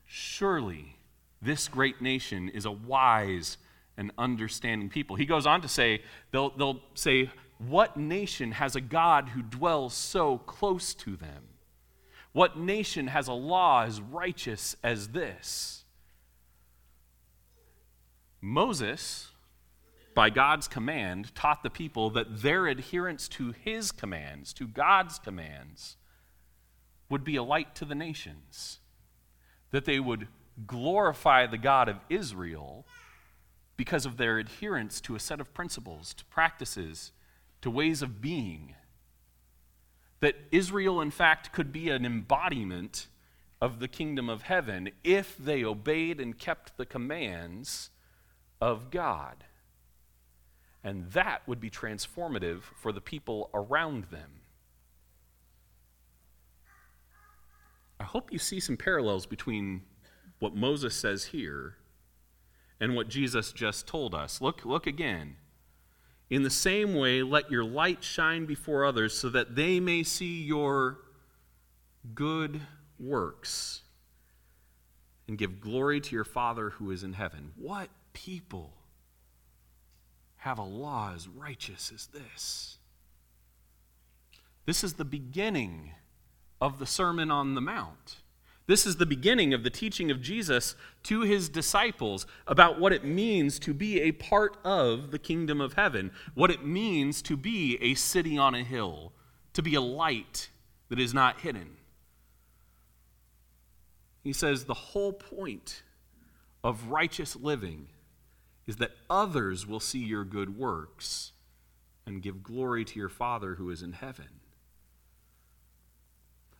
Surely 0.06 0.96
this 1.42 1.66
great 1.66 2.00
nation 2.00 2.48
is 2.48 2.64
a 2.64 2.70
wise 2.70 3.58
and 3.96 4.12
understanding 4.18 4.88
people. 4.88 5.16
He 5.16 5.26
goes 5.26 5.46
on 5.46 5.62
to 5.62 5.68
say, 5.68 6.02
They'll, 6.30 6.50
they'll 6.50 6.80
say, 6.94 7.32
What 7.58 7.96
nation 7.96 8.52
has 8.52 8.76
a 8.76 8.80
God 8.80 9.30
who 9.30 9.42
dwells 9.42 9.94
so 9.94 10.38
close 10.38 10.94
to 10.94 11.16
them? 11.16 11.47
What 12.38 12.56
nation 12.56 13.08
has 13.08 13.26
a 13.26 13.32
law 13.32 13.82
as 13.82 14.00
righteous 14.00 14.76
as 14.84 15.08
this? 15.08 15.82
Moses, 18.40 19.32
by 20.14 20.30
God's 20.30 20.68
command, 20.68 21.34
taught 21.34 21.64
the 21.64 21.68
people 21.68 22.10
that 22.10 22.42
their 22.42 22.68
adherence 22.68 23.26
to 23.30 23.50
his 23.50 23.90
commands, 23.90 24.52
to 24.52 24.68
God's 24.68 25.18
commands, 25.18 25.96
would 27.10 27.24
be 27.24 27.34
a 27.34 27.42
light 27.42 27.74
to 27.74 27.84
the 27.84 27.96
nations, 27.96 28.78
that 29.72 29.84
they 29.84 29.98
would 29.98 30.28
glorify 30.64 31.44
the 31.44 31.58
God 31.58 31.88
of 31.88 31.96
Israel 32.08 32.86
because 33.76 34.06
of 34.06 34.16
their 34.16 34.38
adherence 34.38 35.00
to 35.00 35.16
a 35.16 35.20
set 35.20 35.40
of 35.40 35.52
principles, 35.52 36.14
to 36.14 36.24
practices, 36.26 37.10
to 37.62 37.68
ways 37.68 38.00
of 38.00 38.20
being 38.20 38.76
that 40.20 40.36
Israel, 40.50 41.00
in 41.00 41.10
fact, 41.10 41.52
could 41.52 41.72
be 41.72 41.90
an 41.90 42.04
embodiment 42.04 43.06
of 43.60 43.80
the 43.80 43.88
kingdom 43.88 44.28
of 44.28 44.42
heaven 44.42 44.90
if 45.04 45.36
they 45.36 45.64
obeyed 45.64 46.20
and 46.20 46.38
kept 46.38 46.76
the 46.76 46.86
commands 46.86 47.90
of 48.60 48.90
God. 48.90 49.44
And 50.84 51.10
that 51.12 51.46
would 51.46 51.60
be 51.60 51.70
transformative 51.70 52.62
for 52.62 52.92
the 52.92 53.00
people 53.00 53.50
around 53.52 54.04
them. 54.04 54.40
I 58.00 58.04
hope 58.04 58.32
you 58.32 58.38
see 58.38 58.60
some 58.60 58.76
parallels 58.76 59.26
between 59.26 59.82
what 60.38 60.54
Moses 60.54 60.94
says 60.94 61.26
here 61.26 61.76
and 62.80 62.94
what 62.94 63.08
Jesus 63.08 63.50
just 63.50 63.88
told 63.88 64.14
us. 64.14 64.40
Look, 64.40 64.64
look 64.64 64.86
again. 64.86 65.36
In 66.30 66.42
the 66.42 66.50
same 66.50 66.94
way, 66.94 67.22
let 67.22 67.50
your 67.50 67.64
light 67.64 68.04
shine 68.04 68.44
before 68.44 68.84
others 68.84 69.16
so 69.16 69.30
that 69.30 69.56
they 69.56 69.80
may 69.80 70.02
see 70.02 70.42
your 70.42 70.98
good 72.14 72.60
works 72.98 73.82
and 75.26 75.38
give 75.38 75.60
glory 75.60 76.00
to 76.00 76.14
your 76.14 76.24
Father 76.24 76.70
who 76.70 76.90
is 76.90 77.02
in 77.02 77.14
heaven. 77.14 77.52
What 77.56 77.88
people 78.12 78.74
have 80.38 80.58
a 80.58 80.62
law 80.62 81.12
as 81.14 81.28
righteous 81.28 81.92
as 81.94 82.06
this? 82.08 82.78
This 84.66 84.84
is 84.84 84.94
the 84.94 85.04
beginning 85.04 85.92
of 86.60 86.78
the 86.78 86.86
Sermon 86.86 87.30
on 87.30 87.54
the 87.54 87.60
Mount. 87.60 88.16
This 88.68 88.86
is 88.86 88.96
the 88.96 89.06
beginning 89.06 89.54
of 89.54 89.62
the 89.62 89.70
teaching 89.70 90.10
of 90.10 90.20
Jesus 90.20 90.76
to 91.04 91.22
his 91.22 91.48
disciples 91.48 92.26
about 92.46 92.78
what 92.78 92.92
it 92.92 93.02
means 93.02 93.58
to 93.60 93.72
be 93.72 94.02
a 94.02 94.12
part 94.12 94.58
of 94.62 95.10
the 95.10 95.18
kingdom 95.18 95.58
of 95.58 95.72
heaven, 95.72 96.12
what 96.34 96.50
it 96.50 96.66
means 96.66 97.22
to 97.22 97.36
be 97.36 97.78
a 97.80 97.94
city 97.94 98.36
on 98.36 98.54
a 98.54 98.62
hill, 98.62 99.14
to 99.54 99.62
be 99.62 99.74
a 99.74 99.80
light 99.80 100.50
that 100.90 101.00
is 101.00 101.14
not 101.14 101.40
hidden. 101.40 101.78
He 104.22 104.34
says 104.34 104.64
the 104.64 104.74
whole 104.74 105.14
point 105.14 105.82
of 106.62 106.88
righteous 106.88 107.36
living 107.36 107.88
is 108.66 108.76
that 108.76 108.92
others 109.08 109.66
will 109.66 109.80
see 109.80 110.04
your 110.04 110.24
good 110.24 110.58
works 110.58 111.32
and 112.06 112.20
give 112.20 112.42
glory 112.42 112.84
to 112.84 112.98
your 112.98 113.08
Father 113.08 113.54
who 113.54 113.70
is 113.70 113.82
in 113.82 113.94
heaven. 113.94 114.37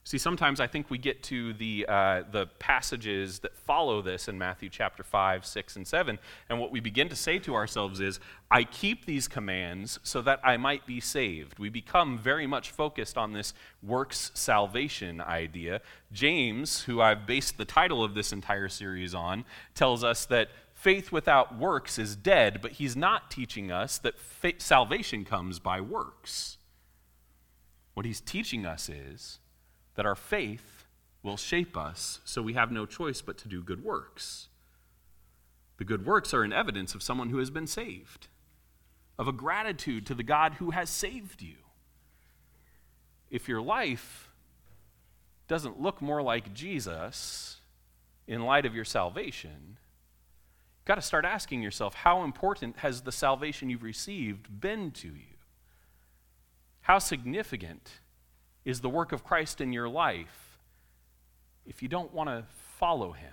See, 0.09 0.17
sometimes 0.17 0.59
I 0.59 0.67
think 0.67 0.89
we 0.89 0.97
get 0.97 1.23
to 1.25 1.53
the, 1.53 1.85
uh, 1.87 2.23
the 2.33 2.47
passages 2.59 3.41
that 3.41 3.55
follow 3.55 4.01
this 4.01 4.27
in 4.27 4.39
Matthew 4.39 4.71
chapter 4.71 5.03
5, 5.03 5.45
6, 5.45 5.77
and 5.77 5.87
7, 5.87 6.19
and 6.49 6.59
what 6.59 6.73
we 6.73 6.81
begin 6.81 7.11
to 7.11 7.15
say 7.15 7.39
to 7.41 7.55
ourselves 7.55 8.01
is, 8.01 8.19
I 8.51 8.65
keep 8.65 9.05
these 9.05 9.29
commands 9.29 10.01
so 10.03 10.23
that 10.23 10.41
I 10.43 10.57
might 10.57 10.87
be 10.87 10.99
saved. 10.99 11.59
We 11.59 11.69
become 11.69 12.17
very 12.17 12.47
much 12.47 12.71
focused 12.71 13.19
on 13.19 13.35
this 13.35 13.53
works 13.83 14.31
salvation 14.33 15.21
idea. 15.21 15.83
James, 16.11 16.85
who 16.85 17.03
I've 17.03 17.27
based 17.27 17.59
the 17.59 17.67
title 17.67 18.03
of 18.03 18.15
this 18.15 18.33
entire 18.33 18.71
series 18.71 19.15
on, 19.15 19.45
tells 19.75 20.03
us 20.03 20.25
that 20.25 20.49
faith 20.73 21.13
without 21.13 21.59
works 21.59 21.99
is 21.99 22.17
dead, 22.17 22.63
but 22.63 22.73
he's 22.73 22.97
not 22.97 23.31
teaching 23.31 23.71
us 23.71 23.99
that 23.99 24.19
fa- 24.19 24.55
salvation 24.57 25.27
comes 25.27 25.59
by 25.59 25.83
works. 25.83 26.57
What 27.93 28.07
he's 28.07 28.23
teaching 28.23 28.65
us 28.65 28.89
is, 28.89 29.41
that 29.99 30.07
our 30.07 30.15
faith 30.15 30.87
will 31.25 31.37
shape 31.37 31.77
us 31.77 32.21
so 32.25 32.41
we 32.41 32.53
have 32.53 32.71
no 32.71 32.87
choice 32.87 33.21
but 33.21 33.37
to 33.37 33.49
do 33.49 33.61
good 33.61 33.83
works. 33.83 34.47
The 35.79 35.85
good 35.85 36.07
works 36.07 36.33
are 36.33 36.45
an 36.45 36.53
evidence 36.53 36.95
of 36.95 37.03
someone 37.03 37.31
who 37.31 37.39
has 37.39 37.51
been 37.51 37.67
saved, 37.67 38.29
of 39.19 39.27
a 39.27 39.33
gratitude 39.33 40.07
to 40.07 40.15
the 40.15 40.23
God 40.23 40.55
who 40.55 40.71
has 40.71 40.89
saved 40.89 41.43
you. 41.43 41.57
If 43.29 43.49
your 43.49 43.61
life 43.61 44.31
doesn't 45.49 45.81
look 45.81 46.01
more 46.01 46.23
like 46.23 46.55
Jesus 46.55 47.57
in 48.29 48.43
light 48.43 48.67
of 48.67 48.77
your 48.77 48.85
salvation, 48.85 49.79
you've 50.79 50.85
got 50.85 50.95
to 50.95 51.03
start 51.03 51.25
asking 51.25 51.61
yourself 51.61 51.95
how 51.95 52.23
important 52.23 52.77
has 52.77 53.01
the 53.01 53.11
salvation 53.11 53.69
you've 53.69 53.83
received 53.83 54.61
been 54.61 54.93
to 54.93 55.09
you? 55.09 55.39
How 56.83 57.01
significant 57.01 57.95
is 58.69 58.81
the 58.83 58.89
work 58.89 59.13
of 59.13 59.25
Christ 59.25 59.63
in 59.63 59.73
your 59.73 59.89
life 59.89 60.59
if 61.65 61.83
you 61.83 61.89
don't 61.89 62.13
want 62.13 62.29
to 62.29 62.45
follow 62.79 63.13
him? 63.13 63.33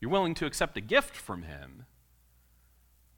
You're 0.00 0.12
willing 0.12 0.34
to 0.34 0.46
accept 0.46 0.76
a 0.76 0.80
gift 0.80 1.16
from 1.16 1.42
him, 1.42 1.84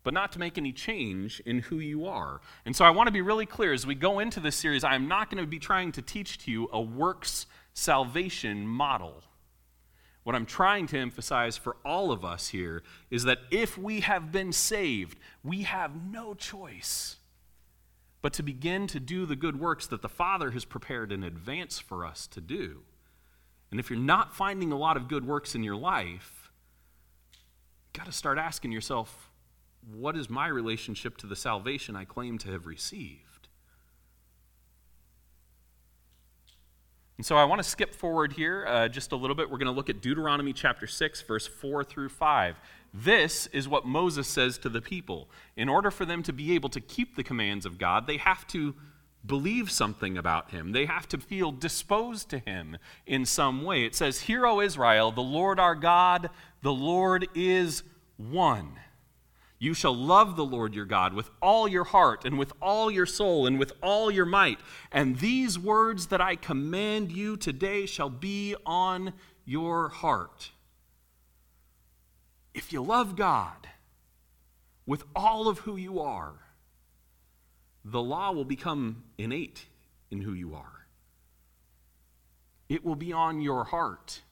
but 0.02 0.14
not 0.14 0.32
to 0.32 0.38
make 0.38 0.56
any 0.56 0.72
change 0.72 1.40
in 1.44 1.58
who 1.58 1.78
you 1.78 2.06
are. 2.06 2.40
And 2.64 2.74
so 2.74 2.86
I 2.86 2.90
want 2.90 3.08
to 3.08 3.12
be 3.12 3.20
really 3.20 3.44
clear 3.44 3.74
as 3.74 3.86
we 3.86 3.94
go 3.94 4.18
into 4.18 4.40
this 4.40 4.56
series, 4.56 4.82
I'm 4.82 5.08
not 5.08 5.28
going 5.28 5.44
to 5.44 5.46
be 5.46 5.58
trying 5.58 5.92
to 5.92 6.00
teach 6.00 6.38
to 6.46 6.50
you 6.50 6.70
a 6.72 6.80
works 6.80 7.44
salvation 7.74 8.66
model. 8.66 9.22
What 10.22 10.34
I'm 10.34 10.46
trying 10.46 10.86
to 10.86 10.98
emphasize 10.98 11.58
for 11.58 11.76
all 11.84 12.12
of 12.12 12.24
us 12.24 12.48
here 12.48 12.82
is 13.10 13.24
that 13.24 13.40
if 13.50 13.76
we 13.76 14.00
have 14.00 14.32
been 14.32 14.54
saved, 14.54 15.18
we 15.44 15.64
have 15.64 16.02
no 16.10 16.32
choice 16.32 17.16
but 18.22 18.32
to 18.34 18.42
begin 18.42 18.86
to 18.86 19.00
do 19.00 19.24
the 19.26 19.36
good 19.36 19.58
works 19.58 19.86
that 19.86 20.02
the 20.02 20.08
Father 20.08 20.50
has 20.50 20.64
prepared 20.64 21.12
in 21.12 21.22
advance 21.22 21.78
for 21.78 22.04
us 22.04 22.26
to 22.28 22.40
do. 22.40 22.82
And 23.70 23.80
if 23.80 23.88
you're 23.88 23.98
not 23.98 24.34
finding 24.34 24.72
a 24.72 24.78
lot 24.78 24.96
of 24.96 25.08
good 25.08 25.26
works 25.26 25.54
in 25.54 25.62
your 25.62 25.76
life, 25.76 26.50
you've 27.32 27.92
got 27.92 28.06
to 28.06 28.12
start 28.12 28.36
asking 28.36 28.72
yourself, 28.72 29.30
what 29.94 30.16
is 30.16 30.28
my 30.28 30.48
relationship 30.48 31.16
to 31.18 31.26
the 31.26 31.36
salvation 31.36 31.96
I 31.96 32.04
claim 32.04 32.36
to 32.38 32.50
have 32.50 32.66
received? 32.66 33.29
And 37.20 37.26
so 37.26 37.36
I 37.36 37.44
want 37.44 37.62
to 37.62 37.68
skip 37.68 37.94
forward 37.94 38.32
here 38.32 38.64
uh, 38.66 38.88
just 38.88 39.12
a 39.12 39.16
little 39.16 39.36
bit. 39.36 39.50
We're 39.50 39.58
going 39.58 39.66
to 39.66 39.72
look 39.72 39.90
at 39.90 40.00
Deuteronomy 40.00 40.54
chapter 40.54 40.86
6, 40.86 41.20
verse 41.20 41.46
4 41.46 41.84
through 41.84 42.08
5. 42.08 42.58
This 42.94 43.46
is 43.48 43.68
what 43.68 43.84
Moses 43.84 44.26
says 44.26 44.56
to 44.56 44.70
the 44.70 44.80
people. 44.80 45.28
In 45.54 45.68
order 45.68 45.90
for 45.90 46.06
them 46.06 46.22
to 46.22 46.32
be 46.32 46.54
able 46.54 46.70
to 46.70 46.80
keep 46.80 47.16
the 47.16 47.22
commands 47.22 47.66
of 47.66 47.76
God, 47.76 48.06
they 48.06 48.16
have 48.16 48.46
to 48.46 48.74
believe 49.26 49.70
something 49.70 50.16
about 50.16 50.52
him. 50.52 50.72
They 50.72 50.86
have 50.86 51.06
to 51.08 51.18
feel 51.18 51.52
disposed 51.52 52.30
to 52.30 52.38
him 52.38 52.78
in 53.06 53.26
some 53.26 53.64
way. 53.64 53.84
It 53.84 53.94
says, 53.94 54.22
Hear, 54.22 54.46
O 54.46 54.62
Israel, 54.62 55.12
the 55.12 55.20
Lord 55.20 55.60
our 55.60 55.74
God, 55.74 56.30
the 56.62 56.72
Lord 56.72 57.28
is 57.34 57.82
one. 58.16 58.78
You 59.62 59.74
shall 59.74 59.94
love 59.94 60.36
the 60.36 60.44
Lord 60.44 60.74
your 60.74 60.86
God 60.86 61.12
with 61.12 61.28
all 61.42 61.68
your 61.68 61.84
heart 61.84 62.24
and 62.24 62.38
with 62.38 62.54
all 62.62 62.90
your 62.90 63.04
soul 63.04 63.46
and 63.46 63.58
with 63.58 63.74
all 63.82 64.10
your 64.10 64.24
might. 64.24 64.58
And 64.90 65.18
these 65.18 65.58
words 65.58 66.06
that 66.06 66.20
I 66.20 66.34
command 66.36 67.12
you 67.12 67.36
today 67.36 67.84
shall 67.84 68.08
be 68.08 68.56
on 68.64 69.12
your 69.44 69.90
heart. 69.90 70.52
If 72.54 72.72
you 72.72 72.82
love 72.82 73.16
God 73.16 73.68
with 74.86 75.04
all 75.14 75.46
of 75.46 75.58
who 75.58 75.76
you 75.76 76.00
are, 76.00 76.32
the 77.84 78.00
law 78.00 78.32
will 78.32 78.46
become 78.46 79.04
innate 79.18 79.66
in 80.10 80.22
who 80.22 80.32
you 80.32 80.54
are. 80.54 80.86
It 82.70 82.82
will 82.82 82.96
be 82.96 83.12
on 83.12 83.42
your 83.42 83.64
heart. 83.64 84.22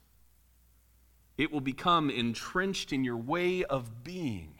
It 1.37 1.51
will 1.51 1.61
become 1.61 2.09
entrenched 2.09 2.91
in 2.91 3.03
your 3.03 3.17
way 3.17 3.63
of 3.63 4.03
being. 4.03 4.55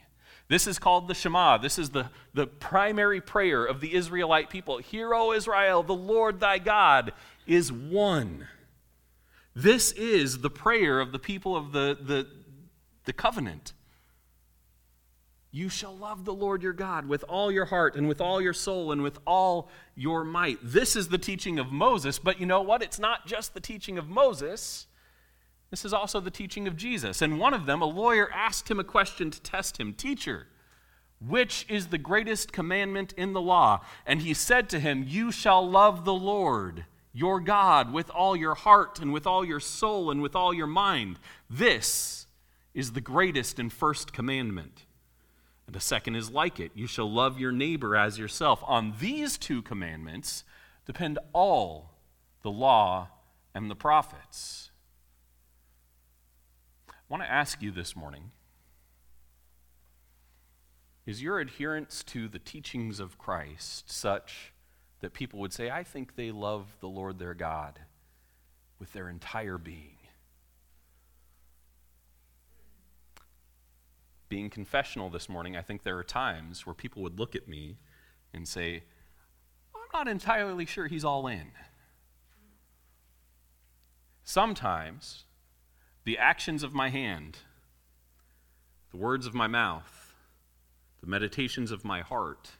This 0.50 0.66
is 0.66 0.80
called 0.80 1.06
the 1.06 1.14
Shema. 1.14 1.58
This 1.58 1.78
is 1.78 1.90
the, 1.90 2.10
the 2.34 2.48
primary 2.48 3.20
prayer 3.20 3.64
of 3.64 3.80
the 3.80 3.94
Israelite 3.94 4.50
people. 4.50 4.78
Hear, 4.78 5.14
O 5.14 5.32
Israel, 5.32 5.84
the 5.84 5.94
Lord 5.94 6.40
thy 6.40 6.58
God 6.58 7.12
is 7.46 7.70
one. 7.70 8.48
This 9.54 9.92
is 9.92 10.40
the 10.40 10.50
prayer 10.50 10.98
of 10.98 11.12
the 11.12 11.20
people 11.20 11.56
of 11.56 11.70
the, 11.70 11.96
the, 12.02 12.26
the 13.04 13.12
covenant. 13.12 13.74
You 15.52 15.68
shall 15.68 15.96
love 15.96 16.24
the 16.24 16.34
Lord 16.34 16.64
your 16.64 16.72
God 16.72 17.06
with 17.06 17.24
all 17.28 17.52
your 17.52 17.66
heart 17.66 17.94
and 17.94 18.08
with 18.08 18.20
all 18.20 18.40
your 18.40 18.52
soul 18.52 18.90
and 18.90 19.04
with 19.04 19.20
all 19.28 19.70
your 19.94 20.24
might. 20.24 20.58
This 20.64 20.96
is 20.96 21.10
the 21.10 21.18
teaching 21.18 21.60
of 21.60 21.70
Moses, 21.70 22.18
but 22.18 22.40
you 22.40 22.46
know 22.46 22.62
what? 22.62 22.82
It's 22.82 22.98
not 22.98 23.24
just 23.24 23.54
the 23.54 23.60
teaching 23.60 23.98
of 23.98 24.08
Moses. 24.08 24.88
This 25.70 25.84
is 25.84 25.92
also 25.92 26.20
the 26.20 26.30
teaching 26.30 26.66
of 26.66 26.76
Jesus. 26.76 27.22
And 27.22 27.38
one 27.38 27.54
of 27.54 27.66
them, 27.66 27.80
a 27.80 27.86
lawyer 27.86 28.30
asked 28.32 28.70
him 28.70 28.80
a 28.80 28.84
question 28.84 29.30
to 29.30 29.40
test 29.40 29.78
him 29.78 29.94
Teacher, 29.94 30.46
which 31.24 31.64
is 31.68 31.88
the 31.88 31.98
greatest 31.98 32.52
commandment 32.52 33.12
in 33.16 33.32
the 33.32 33.40
law? 33.40 33.80
And 34.04 34.22
he 34.22 34.34
said 34.34 34.68
to 34.70 34.80
him, 34.80 35.04
You 35.06 35.30
shall 35.30 35.68
love 35.68 36.04
the 36.04 36.14
Lord 36.14 36.86
your 37.12 37.40
God 37.40 37.92
with 37.92 38.10
all 38.10 38.36
your 38.36 38.54
heart 38.54 39.00
and 39.00 39.12
with 39.12 39.26
all 39.26 39.44
your 39.44 39.60
soul 39.60 40.10
and 40.10 40.22
with 40.22 40.36
all 40.36 40.54
your 40.54 40.66
mind. 40.66 41.18
This 41.48 42.26
is 42.74 42.92
the 42.92 43.00
greatest 43.00 43.58
and 43.58 43.72
first 43.72 44.12
commandment. 44.12 44.84
And 45.66 45.76
a 45.76 45.80
second 45.80 46.16
is 46.16 46.30
like 46.30 46.58
it 46.58 46.72
you 46.74 46.86
shall 46.86 47.10
love 47.10 47.38
your 47.38 47.52
neighbor 47.52 47.96
as 47.96 48.18
yourself. 48.18 48.62
On 48.66 48.94
these 49.00 49.38
two 49.38 49.62
commandments 49.62 50.44
depend 50.84 51.18
all 51.32 51.92
the 52.42 52.50
law 52.50 53.08
and 53.54 53.70
the 53.70 53.76
prophets. 53.76 54.69
Want 57.10 57.24
to 57.24 57.30
ask 57.30 57.60
you 57.60 57.72
this 57.72 57.96
morning 57.96 58.30
is 61.06 61.20
your 61.20 61.40
adherence 61.40 62.04
to 62.04 62.28
the 62.28 62.38
teachings 62.38 63.00
of 63.00 63.18
Christ 63.18 63.90
such 63.90 64.52
that 65.00 65.12
people 65.12 65.40
would 65.40 65.52
say, 65.52 65.70
I 65.70 65.82
think 65.82 66.14
they 66.14 66.30
love 66.30 66.76
the 66.78 66.86
Lord 66.86 67.18
their 67.18 67.34
God 67.34 67.80
with 68.78 68.92
their 68.92 69.08
entire 69.08 69.58
being? 69.58 69.96
Being 74.28 74.48
confessional 74.48 75.10
this 75.10 75.28
morning, 75.28 75.56
I 75.56 75.62
think 75.62 75.82
there 75.82 75.98
are 75.98 76.04
times 76.04 76.64
where 76.64 76.74
people 76.74 77.02
would 77.02 77.18
look 77.18 77.34
at 77.34 77.48
me 77.48 77.78
and 78.32 78.46
say, 78.46 78.84
I'm 79.74 79.88
not 79.92 80.06
entirely 80.06 80.64
sure 80.64 80.86
he's 80.86 81.04
all 81.04 81.26
in. 81.26 81.48
Sometimes 84.22 85.24
the 86.04 86.18
actions 86.18 86.62
of 86.62 86.72
my 86.72 86.88
hand, 86.88 87.38
the 88.90 88.96
words 88.96 89.26
of 89.26 89.34
my 89.34 89.46
mouth, 89.46 90.14
the 91.00 91.06
meditations 91.06 91.70
of 91.70 91.84
my 91.84 92.00
heart 92.00 92.50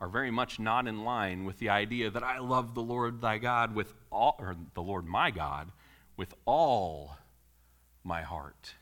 are 0.00 0.08
very 0.08 0.30
much 0.30 0.60
not 0.60 0.86
in 0.86 1.04
line 1.04 1.44
with 1.44 1.58
the 1.58 1.68
idea 1.68 2.10
that 2.10 2.22
I 2.22 2.38
love 2.38 2.74
the 2.74 2.82
Lord 2.82 3.20
thy 3.20 3.38
God 3.38 3.74
with 3.74 3.92
all, 4.10 4.36
or 4.38 4.56
the 4.74 4.82
Lord 4.82 5.06
my 5.06 5.30
God 5.30 5.72
with 6.16 6.34
all 6.44 7.16
my 8.04 8.22
heart. 8.22 8.74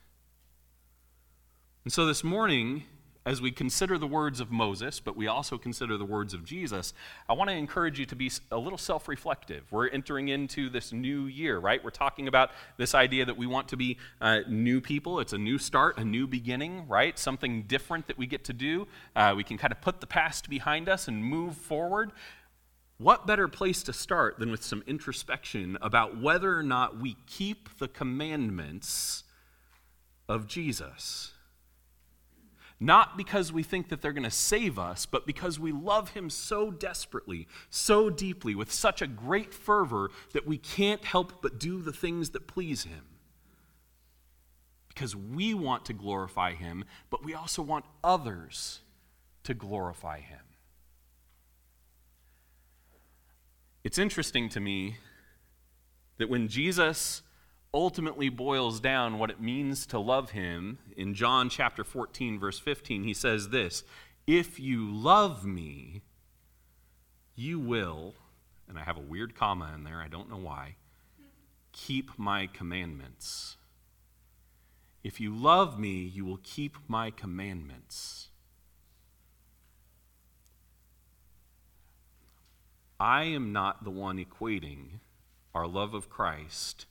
And 1.84 1.92
so 1.92 2.06
this 2.06 2.22
morning, 2.22 2.84
as 3.26 3.42
we 3.42 3.50
consider 3.50 3.98
the 3.98 4.06
words 4.06 4.38
of 4.38 4.52
Moses, 4.52 5.00
but 5.00 5.16
we 5.16 5.26
also 5.26 5.58
consider 5.58 5.98
the 5.98 6.04
words 6.04 6.32
of 6.32 6.44
Jesus, 6.44 6.94
I 7.28 7.32
want 7.32 7.50
to 7.50 7.56
encourage 7.56 7.98
you 7.98 8.06
to 8.06 8.14
be 8.14 8.30
a 8.52 8.56
little 8.56 8.78
self 8.78 9.08
reflective. 9.08 9.64
We're 9.72 9.88
entering 9.88 10.28
into 10.28 10.70
this 10.70 10.92
new 10.92 11.26
year, 11.26 11.58
right? 11.58 11.82
We're 11.82 11.90
talking 11.90 12.28
about 12.28 12.52
this 12.76 12.94
idea 12.94 13.24
that 13.24 13.36
we 13.36 13.48
want 13.48 13.68
to 13.68 13.76
be 13.76 13.98
uh, 14.20 14.40
new 14.48 14.80
people. 14.80 15.18
It's 15.18 15.32
a 15.32 15.38
new 15.38 15.58
start, 15.58 15.98
a 15.98 16.04
new 16.04 16.28
beginning, 16.28 16.86
right? 16.86 17.18
Something 17.18 17.64
different 17.64 18.06
that 18.06 18.16
we 18.16 18.28
get 18.28 18.44
to 18.44 18.52
do. 18.52 18.86
Uh, 19.16 19.34
we 19.36 19.42
can 19.42 19.58
kind 19.58 19.72
of 19.72 19.80
put 19.80 20.00
the 20.00 20.06
past 20.06 20.48
behind 20.48 20.88
us 20.88 21.08
and 21.08 21.22
move 21.22 21.56
forward. 21.56 22.12
What 22.98 23.26
better 23.26 23.48
place 23.48 23.82
to 23.82 23.92
start 23.92 24.38
than 24.38 24.52
with 24.52 24.62
some 24.62 24.84
introspection 24.86 25.76
about 25.82 26.18
whether 26.18 26.56
or 26.56 26.62
not 26.62 26.98
we 26.98 27.16
keep 27.26 27.76
the 27.78 27.88
commandments 27.88 29.24
of 30.28 30.46
Jesus? 30.46 31.32
Not 32.78 33.16
because 33.16 33.52
we 33.52 33.62
think 33.62 33.88
that 33.88 34.02
they're 34.02 34.12
going 34.12 34.22
to 34.24 34.30
save 34.30 34.78
us, 34.78 35.06
but 35.06 35.26
because 35.26 35.58
we 35.58 35.72
love 35.72 36.10
Him 36.10 36.28
so 36.28 36.70
desperately, 36.70 37.48
so 37.70 38.10
deeply, 38.10 38.54
with 38.54 38.70
such 38.70 39.00
a 39.00 39.06
great 39.06 39.54
fervor 39.54 40.10
that 40.32 40.46
we 40.46 40.58
can't 40.58 41.04
help 41.04 41.40
but 41.40 41.58
do 41.58 41.80
the 41.80 41.92
things 41.92 42.30
that 42.30 42.46
please 42.46 42.84
Him. 42.84 43.04
Because 44.88 45.16
we 45.16 45.54
want 45.54 45.86
to 45.86 45.94
glorify 45.94 46.52
Him, 46.52 46.84
but 47.08 47.24
we 47.24 47.32
also 47.32 47.62
want 47.62 47.86
others 48.04 48.80
to 49.44 49.54
glorify 49.54 50.20
Him. 50.20 50.40
It's 53.84 53.98
interesting 53.98 54.48
to 54.50 54.60
me 54.60 54.96
that 56.18 56.28
when 56.28 56.48
Jesus 56.48 57.22
ultimately 57.76 58.30
boils 58.30 58.80
down 58.80 59.18
what 59.18 59.28
it 59.28 59.38
means 59.38 59.84
to 59.84 59.98
love 59.98 60.30
him 60.30 60.78
in 60.96 61.12
John 61.12 61.50
chapter 61.50 61.84
14, 61.84 62.40
verse 62.40 62.58
15. 62.58 63.04
He 63.04 63.12
says 63.12 63.50
this 63.50 63.84
If 64.26 64.58
you 64.58 64.90
love 64.90 65.44
me, 65.44 66.00
you 67.34 67.60
will, 67.60 68.14
and 68.66 68.78
I 68.78 68.82
have 68.84 68.96
a 68.96 69.02
weird 69.02 69.34
comma 69.34 69.72
in 69.74 69.84
there, 69.84 70.00
I 70.00 70.08
don't 70.08 70.30
know 70.30 70.38
why, 70.38 70.76
keep 71.72 72.18
my 72.18 72.46
commandments. 72.46 73.58
If 75.04 75.20
you 75.20 75.36
love 75.36 75.78
me, 75.78 75.98
you 76.00 76.24
will 76.24 76.40
keep 76.42 76.78
my 76.88 77.10
commandments. 77.10 78.30
I 82.98 83.24
am 83.24 83.52
not 83.52 83.84
the 83.84 83.90
one 83.90 84.16
equating 84.16 85.00
our 85.54 85.66
love 85.66 85.92
of 85.92 86.08
Christ 86.08 86.86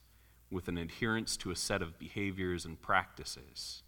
with 0.50 0.68
an 0.68 0.78
adherence 0.78 1.36
to 1.38 1.50
a 1.50 1.56
set 1.56 1.82
of 1.82 1.98
behaviors 1.98 2.64
and 2.64 2.80
practices. 2.80 3.82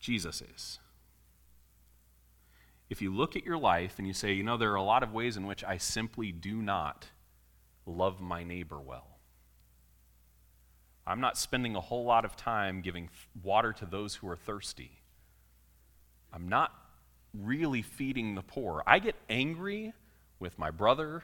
Jesus 0.00 0.42
is. 0.42 0.78
If 2.88 3.02
you 3.02 3.12
look 3.12 3.36
at 3.36 3.44
your 3.44 3.58
life 3.58 3.94
and 3.98 4.06
you 4.06 4.12
say, 4.12 4.32
you 4.32 4.42
know, 4.42 4.56
there 4.56 4.72
are 4.72 4.76
a 4.76 4.82
lot 4.82 5.02
of 5.02 5.12
ways 5.12 5.36
in 5.36 5.46
which 5.46 5.64
I 5.64 5.76
simply 5.76 6.30
do 6.30 6.62
not 6.62 7.06
love 7.84 8.20
my 8.20 8.44
neighbor 8.44 8.80
well. 8.80 9.18
I'm 11.06 11.20
not 11.20 11.38
spending 11.38 11.76
a 11.76 11.80
whole 11.80 12.04
lot 12.04 12.24
of 12.24 12.36
time 12.36 12.82
giving 12.82 13.10
water 13.42 13.72
to 13.74 13.86
those 13.86 14.16
who 14.16 14.28
are 14.28 14.36
thirsty. 14.36 15.02
I'm 16.32 16.48
not 16.48 16.72
really 17.32 17.82
feeding 17.82 18.34
the 18.34 18.42
poor. 18.42 18.82
I 18.86 18.98
get 18.98 19.14
angry 19.28 19.92
with 20.40 20.58
my 20.58 20.70
brother 20.70 21.22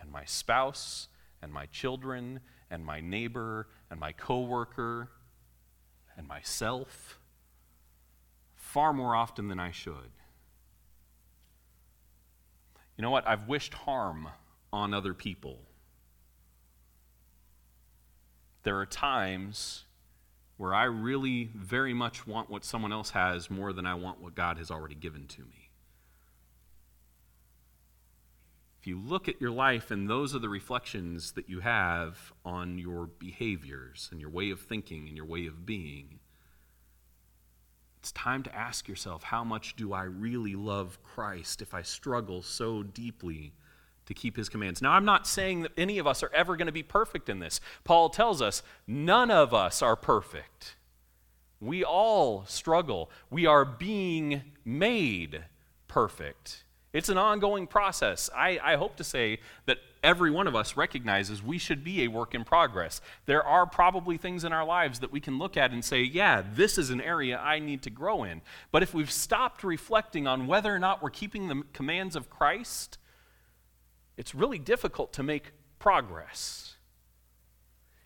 and 0.00 0.10
my 0.10 0.24
spouse 0.24 1.08
and 1.40 1.52
my 1.52 1.66
children 1.66 2.40
and 2.72 2.84
my 2.84 3.00
neighbor 3.00 3.68
and 3.90 4.00
my 4.00 4.10
coworker 4.10 5.10
and 6.16 6.26
myself 6.26 7.20
far 8.56 8.94
more 8.94 9.14
often 9.14 9.48
than 9.48 9.60
I 9.60 9.70
should. 9.70 10.10
You 12.96 13.02
know 13.02 13.10
what? 13.10 13.28
I've 13.28 13.46
wished 13.46 13.74
harm 13.74 14.28
on 14.72 14.94
other 14.94 15.12
people. 15.12 15.58
There 18.62 18.78
are 18.78 18.86
times 18.86 19.84
where 20.56 20.72
I 20.72 20.84
really 20.84 21.50
very 21.54 21.92
much 21.92 22.26
want 22.26 22.48
what 22.48 22.64
someone 22.64 22.92
else 22.92 23.10
has 23.10 23.50
more 23.50 23.72
than 23.72 23.84
I 23.84 23.94
want 23.94 24.20
what 24.20 24.34
God 24.34 24.56
has 24.56 24.70
already 24.70 24.94
given 24.94 25.26
to 25.26 25.42
me. 25.42 25.61
If 28.82 28.88
you 28.88 28.98
look 28.98 29.28
at 29.28 29.40
your 29.40 29.52
life 29.52 29.92
and 29.92 30.10
those 30.10 30.34
are 30.34 30.40
the 30.40 30.48
reflections 30.48 31.32
that 31.32 31.48
you 31.48 31.60
have 31.60 32.32
on 32.44 32.78
your 32.78 33.06
behaviors 33.06 34.08
and 34.10 34.20
your 34.20 34.28
way 34.28 34.50
of 34.50 34.58
thinking 34.58 35.06
and 35.06 35.16
your 35.16 35.24
way 35.24 35.46
of 35.46 35.64
being, 35.64 36.18
it's 38.00 38.10
time 38.10 38.42
to 38.42 38.52
ask 38.52 38.88
yourself 38.88 39.22
how 39.22 39.44
much 39.44 39.76
do 39.76 39.92
I 39.92 40.02
really 40.02 40.56
love 40.56 40.98
Christ 41.04 41.62
if 41.62 41.74
I 41.74 41.82
struggle 41.82 42.42
so 42.42 42.82
deeply 42.82 43.52
to 44.06 44.14
keep 44.14 44.36
his 44.36 44.48
commands? 44.48 44.82
Now, 44.82 44.90
I'm 44.90 45.04
not 45.04 45.28
saying 45.28 45.62
that 45.62 45.78
any 45.78 46.00
of 46.00 46.08
us 46.08 46.24
are 46.24 46.34
ever 46.34 46.56
going 46.56 46.66
to 46.66 46.72
be 46.72 46.82
perfect 46.82 47.28
in 47.28 47.38
this. 47.38 47.60
Paul 47.84 48.10
tells 48.10 48.42
us 48.42 48.64
none 48.88 49.30
of 49.30 49.54
us 49.54 49.80
are 49.80 49.94
perfect. 49.94 50.74
We 51.60 51.84
all 51.84 52.46
struggle. 52.46 53.12
We 53.30 53.46
are 53.46 53.64
being 53.64 54.42
made 54.64 55.44
perfect. 55.86 56.64
It's 56.92 57.08
an 57.08 57.16
ongoing 57.16 57.66
process. 57.66 58.28
I, 58.36 58.58
I, 58.62 58.76
hope 58.76 58.96
to 58.96 59.04
say 59.04 59.38
that 59.64 59.78
every 60.02 60.30
one 60.30 60.46
of 60.46 60.54
us 60.54 60.76
recognizes 60.76 61.42
we 61.42 61.56
should 61.56 61.82
be 61.82 62.02
a 62.02 62.08
work 62.08 62.34
in 62.34 62.44
progress. 62.44 63.00
There 63.24 63.42
are 63.42 63.64
probably 63.64 64.18
things 64.18 64.44
in 64.44 64.52
our 64.52 64.64
lives 64.64 65.00
that 65.00 65.10
we 65.10 65.18
can 65.18 65.38
look 65.38 65.56
at 65.56 65.70
and 65.70 65.82
say, 65.82 66.02
yeah, 66.02 66.42
this 66.54 66.76
is 66.76 66.90
an 66.90 67.00
area 67.00 67.38
I 67.38 67.60
need 67.60 67.82
to 67.84 67.90
grow 67.90 68.24
in. 68.24 68.42
But 68.70 68.82
if 68.82 68.92
we've 68.92 69.10
stopped 69.10 69.64
reflecting 69.64 70.26
on 70.26 70.46
whether 70.46 70.74
or 70.74 70.78
not 70.78 71.02
we're 71.02 71.10
keeping 71.10 71.48
the 71.48 71.62
commands 71.72 72.14
of 72.14 72.28
Christ, 72.28 72.98
it's 74.18 74.34
really 74.34 74.58
difficult 74.58 75.14
to 75.14 75.22
make 75.22 75.52
progress 75.78 76.71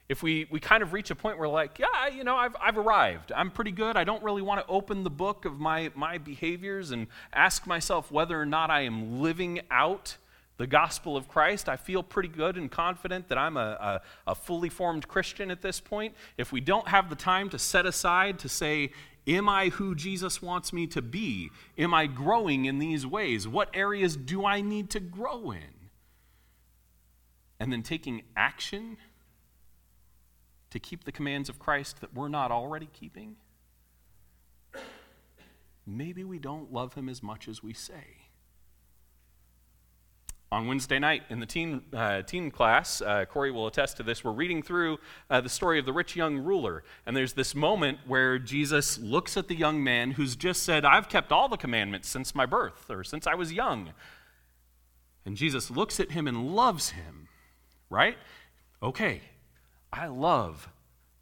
if 0.09 0.23
we, 0.23 0.47
we 0.51 0.61
kind 0.61 0.83
of 0.83 0.93
reach 0.93 1.11
a 1.11 1.15
point 1.15 1.39
where 1.39 1.49
like 1.49 1.79
yeah 1.79 2.09
you 2.09 2.25
know 2.25 2.37
I've, 2.37 2.57
I've 2.61 2.79
arrived 2.79 3.33
i'm 3.33 3.51
pretty 3.51 3.73
good 3.73 3.97
i 3.97 4.05
don't 4.05 4.23
really 4.23 4.43
want 4.43 4.61
to 4.61 4.67
open 4.73 5.05
the 5.05 5.11
book 5.11 5.45
of 5.45 5.59
my, 5.59 5.91
my 5.95 6.19
behaviors 6.19 6.91
and 6.91 7.07
ask 7.33 7.67
myself 7.67 8.11
whether 8.11 8.41
or 8.41 8.47
not 8.47 8.71
i 8.71 8.83
am 8.83 9.21
living 9.21 9.61
out 9.71 10.17
the 10.59 10.67
gospel 10.67 11.17
of 11.17 11.29
christ 11.29 11.69
i 11.69 11.77
feel 11.77 12.03
pretty 12.03 12.29
good 12.29 12.57
and 12.57 12.71
confident 12.71 13.29
that 13.29 13.39
i'm 13.39 13.57
a, 13.57 14.01
a, 14.27 14.31
a 14.31 14.35
fully 14.35 14.69
formed 14.69 15.09
christian 15.09 15.51
at 15.51 15.63
this 15.63 15.81
point 15.81 16.15
if 16.39 16.53
we 16.53 16.61
don't 16.61 16.89
have 16.89 17.11
the 17.11 17.17
time 17.17 17.49
to 17.51 17.59
set 17.59 17.87
aside 17.87 18.39
to 18.39 18.49
say 18.49 18.91
Am 19.29 19.49
I 19.49 19.71
who 19.71 19.97
Jesus 19.97 20.41
wants 20.41 20.73
me 20.73 20.87
to 20.89 21.03
be? 21.03 21.51
Am 21.77 21.93
I 21.93 22.07
growing 22.07 22.67
in 22.67 22.79
these 22.79 23.05
ways? 23.05 23.49
What 23.49 23.69
areas 23.75 24.17
do 24.17 24.47
I 24.47 24.61
need 24.61 24.89
to 24.91 25.01
grow 25.01 25.51
in? 25.51 25.91
And 27.59 27.73
then 27.73 27.83
taking 27.83 28.23
action 28.37 28.99
to 30.77 30.81
keep 30.81 31.05
the 31.05 31.13
commands 31.13 31.49
of 31.49 31.59
Christ 31.59 32.03
that 32.03 32.15
we're 32.15 32.29
not 32.29 32.51
already 32.51 32.89
keeping? 32.93 33.37
Maybe 35.87 36.23
we 36.23 36.39
don't 36.39 36.71
love 36.71 36.93
him 36.93 37.09
as 37.09 37.23
much 37.23 37.49
as 37.49 37.63
we 37.63 37.73
say. 37.73 38.19
On 40.53 40.67
Wednesday 40.67 40.99
night 40.99 41.23
in 41.31 41.41
the 41.41 41.47
teen, 41.47 41.83
uh, 41.95 42.21
teen 42.23 42.51
class, 42.51 43.01
uh, 43.01 43.25
Corey 43.25 43.51
will 43.51 43.67
attest 43.67 43.97
to 43.97 44.03
this. 44.03 44.23
We're 44.23 44.33
reading 44.33 44.63
through 44.63 44.99
uh, 45.31 45.41
the 45.41 45.49
story 45.49 45.79
of 45.79 45.87
the 45.87 45.95
rich 45.95 46.15
young 46.15 46.37
ruler. 46.37 46.85
And 47.07 47.17
there's 47.17 47.33
this 47.33 47.55
moment 47.55 47.99
where 48.07 48.39
Jesus 48.39 48.99
looks 48.99 49.39
at 49.39 49.49
the 49.49 49.57
young 49.57 49.83
man 49.83 50.11
who's 50.11 50.37
just 50.37 50.63
said, 50.63 50.85
I've 50.85 51.09
kept 51.09 51.33
all 51.33 51.49
the 51.49 51.57
commandments 51.57 52.09
since 52.09 52.35
my 52.35 52.45
birth 52.45 52.91
or 52.91 53.03
since 53.03 53.27
I 53.27 53.35
was 53.35 53.51
young. 53.51 53.95
And 55.25 55.39
Jesus 55.39 55.71
looks 55.71 55.99
at 56.01 56.11
him 56.11 56.29
and 56.29 56.55
loves 56.55 56.91
him, 56.91 57.29
right? 57.89 58.19
Okay, 58.83 59.23
I 59.93 60.07
love 60.07 60.69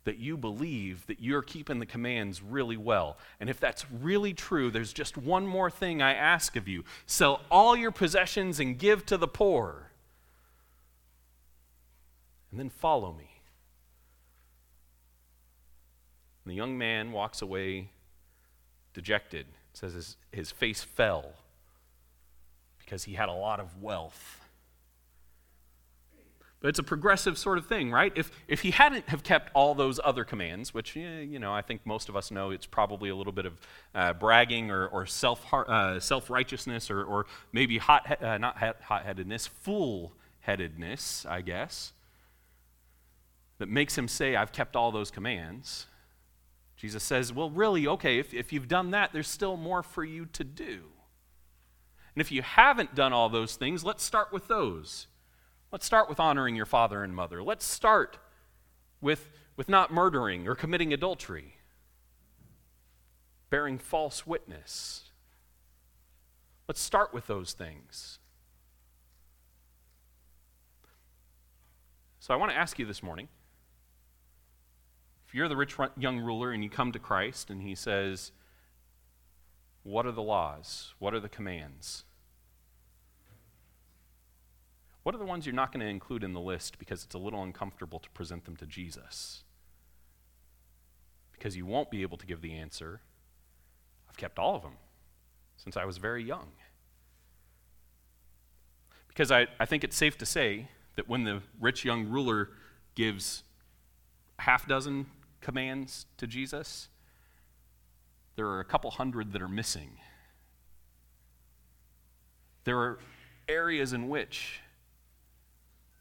that 0.04 0.18
you 0.18 0.36
believe 0.36 1.06
that 1.06 1.20
you're 1.20 1.42
keeping 1.42 1.78
the 1.78 1.86
commands 1.86 2.42
really 2.42 2.76
well. 2.76 3.16
And 3.40 3.48
if 3.48 3.58
that's 3.58 3.86
really 3.90 4.34
true, 4.34 4.70
there's 4.70 4.92
just 4.92 5.16
one 5.16 5.46
more 5.46 5.70
thing 5.70 6.02
I 6.02 6.14
ask 6.14 6.56
of 6.56 6.68
you 6.68 6.84
sell 7.06 7.40
all 7.50 7.76
your 7.76 7.90
possessions 7.90 8.60
and 8.60 8.78
give 8.78 9.06
to 9.06 9.16
the 9.16 9.28
poor. 9.28 9.90
And 12.50 12.60
then 12.60 12.70
follow 12.70 13.12
me. 13.12 13.30
And 16.44 16.52
the 16.52 16.54
young 16.54 16.76
man 16.76 17.12
walks 17.12 17.40
away 17.40 17.90
dejected. 18.92 19.46
Says 19.72 19.94
his, 19.94 20.16
his 20.30 20.52
face 20.52 20.84
fell 20.84 21.32
because 22.78 23.04
he 23.04 23.14
had 23.14 23.28
a 23.28 23.32
lot 23.32 23.58
of 23.58 23.82
wealth. 23.82 24.43
It's 26.64 26.78
a 26.78 26.82
progressive 26.82 27.36
sort 27.36 27.58
of 27.58 27.66
thing, 27.66 27.90
right? 27.90 28.10
If, 28.16 28.30
if 28.48 28.62
he 28.62 28.70
hadn't 28.70 29.06
have 29.10 29.22
kept 29.22 29.50
all 29.54 29.74
those 29.74 30.00
other 30.02 30.24
commands, 30.24 30.72
which, 30.72 30.96
you 30.96 31.38
know, 31.38 31.52
I 31.52 31.60
think 31.60 31.84
most 31.84 32.08
of 32.08 32.16
us 32.16 32.30
know 32.30 32.50
it's 32.50 32.64
probably 32.64 33.10
a 33.10 33.14
little 33.14 33.34
bit 33.34 33.44
of 33.44 33.60
uh, 33.94 34.14
bragging 34.14 34.70
or, 34.70 34.86
or 34.86 35.04
self, 35.04 35.44
uh, 35.52 36.00
self-righteousness 36.00 36.90
or, 36.90 37.04
or 37.04 37.26
maybe 37.52 37.76
hot, 37.76 38.22
uh, 38.22 38.38
not 38.38 38.56
hot-headedness, 38.82 39.46
fool-headedness, 39.46 41.26
I 41.28 41.42
guess, 41.42 41.92
that 43.58 43.68
makes 43.68 43.98
him 43.98 44.08
say, 44.08 44.34
I've 44.34 44.52
kept 44.52 44.74
all 44.74 44.90
those 44.90 45.10
commands. 45.10 45.84
Jesus 46.76 47.02
says, 47.02 47.30
Well, 47.30 47.50
really, 47.50 47.86
okay, 47.86 48.18
if, 48.18 48.32
if 48.32 48.54
you've 48.54 48.68
done 48.68 48.90
that, 48.92 49.12
there's 49.12 49.28
still 49.28 49.58
more 49.58 49.82
for 49.82 50.02
you 50.02 50.24
to 50.32 50.42
do. 50.42 50.80
And 52.14 52.22
if 52.22 52.32
you 52.32 52.40
haven't 52.40 52.94
done 52.94 53.12
all 53.12 53.28
those 53.28 53.56
things, 53.56 53.84
let's 53.84 54.02
start 54.02 54.32
with 54.32 54.48
those. 54.48 55.08
Let's 55.74 55.86
start 55.86 56.08
with 56.08 56.20
honoring 56.20 56.54
your 56.54 56.66
father 56.66 57.02
and 57.02 57.16
mother. 57.16 57.42
Let's 57.42 57.64
start 57.64 58.16
with, 59.00 59.32
with 59.56 59.68
not 59.68 59.92
murdering 59.92 60.46
or 60.46 60.54
committing 60.54 60.92
adultery, 60.92 61.56
bearing 63.50 63.78
false 63.78 64.24
witness. 64.24 65.10
Let's 66.68 66.80
start 66.80 67.12
with 67.12 67.26
those 67.26 67.54
things. 67.54 68.20
So 72.20 72.32
I 72.32 72.36
want 72.36 72.52
to 72.52 72.56
ask 72.56 72.78
you 72.78 72.86
this 72.86 73.02
morning 73.02 73.26
if 75.26 75.34
you're 75.34 75.48
the 75.48 75.56
rich 75.56 75.74
young 75.98 76.20
ruler 76.20 76.52
and 76.52 76.62
you 76.62 76.70
come 76.70 76.92
to 76.92 77.00
Christ 77.00 77.50
and 77.50 77.60
he 77.60 77.74
says, 77.74 78.30
What 79.82 80.06
are 80.06 80.12
the 80.12 80.22
laws? 80.22 80.94
What 81.00 81.14
are 81.14 81.20
the 81.20 81.28
commands? 81.28 82.04
What 85.04 85.14
are 85.14 85.18
the 85.18 85.24
ones 85.24 85.44
you're 85.44 85.54
not 85.54 85.70
going 85.70 85.84
to 85.84 85.86
include 85.86 86.24
in 86.24 86.32
the 86.32 86.40
list 86.40 86.78
because 86.78 87.04
it's 87.04 87.14
a 87.14 87.18
little 87.18 87.42
uncomfortable 87.42 87.98
to 87.98 88.10
present 88.10 88.46
them 88.46 88.56
to 88.56 88.66
Jesus? 88.66 89.44
Because 91.32 91.56
you 91.56 91.66
won't 91.66 91.90
be 91.90 92.00
able 92.00 92.16
to 92.16 92.26
give 92.26 92.40
the 92.40 92.54
answer. 92.54 93.02
I've 94.08 94.16
kept 94.16 94.38
all 94.38 94.56
of 94.56 94.62
them 94.62 94.78
since 95.58 95.76
I 95.76 95.84
was 95.84 95.98
very 95.98 96.24
young. 96.24 96.52
Because 99.08 99.30
I, 99.30 99.46
I 99.60 99.66
think 99.66 99.84
it's 99.84 99.96
safe 99.96 100.16
to 100.18 100.26
say 100.26 100.68
that 100.96 101.06
when 101.06 101.24
the 101.24 101.42
rich 101.60 101.84
young 101.84 102.08
ruler 102.08 102.48
gives 102.94 103.44
half 104.38 104.66
dozen 104.66 105.06
commands 105.42 106.06
to 106.16 106.26
Jesus, 106.26 106.88
there 108.36 108.46
are 108.46 108.60
a 108.60 108.64
couple 108.64 108.90
hundred 108.90 109.34
that 109.34 109.42
are 109.42 109.48
missing. 109.48 109.98
There 112.64 112.78
are 112.78 112.98
areas 113.46 113.92
in 113.92 114.08
which 114.08 114.60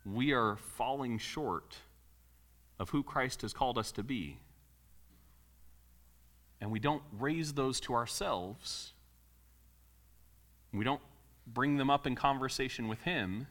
we 0.06 0.34
are 0.34 0.58
falling 0.58 1.18
short 1.18 1.78
of 2.80 2.90
who 2.90 3.04
Christ 3.04 3.42
has 3.42 3.54
called 3.54 3.78
us 3.78 3.92
to 3.94 4.04
be. 4.04 4.40
And 6.60 6.72
we 6.72 6.80
don't 6.80 7.04
raise 7.12 7.54
those 7.54 7.80
to 7.82 7.94
ourselves. 7.94 8.94
We 10.74 10.84
don't 10.84 11.02
bring 11.46 11.78
them 11.78 11.90
up 11.90 12.08
in 12.08 12.16
conversation 12.16 12.88
with 12.88 13.02
Him 13.02 13.48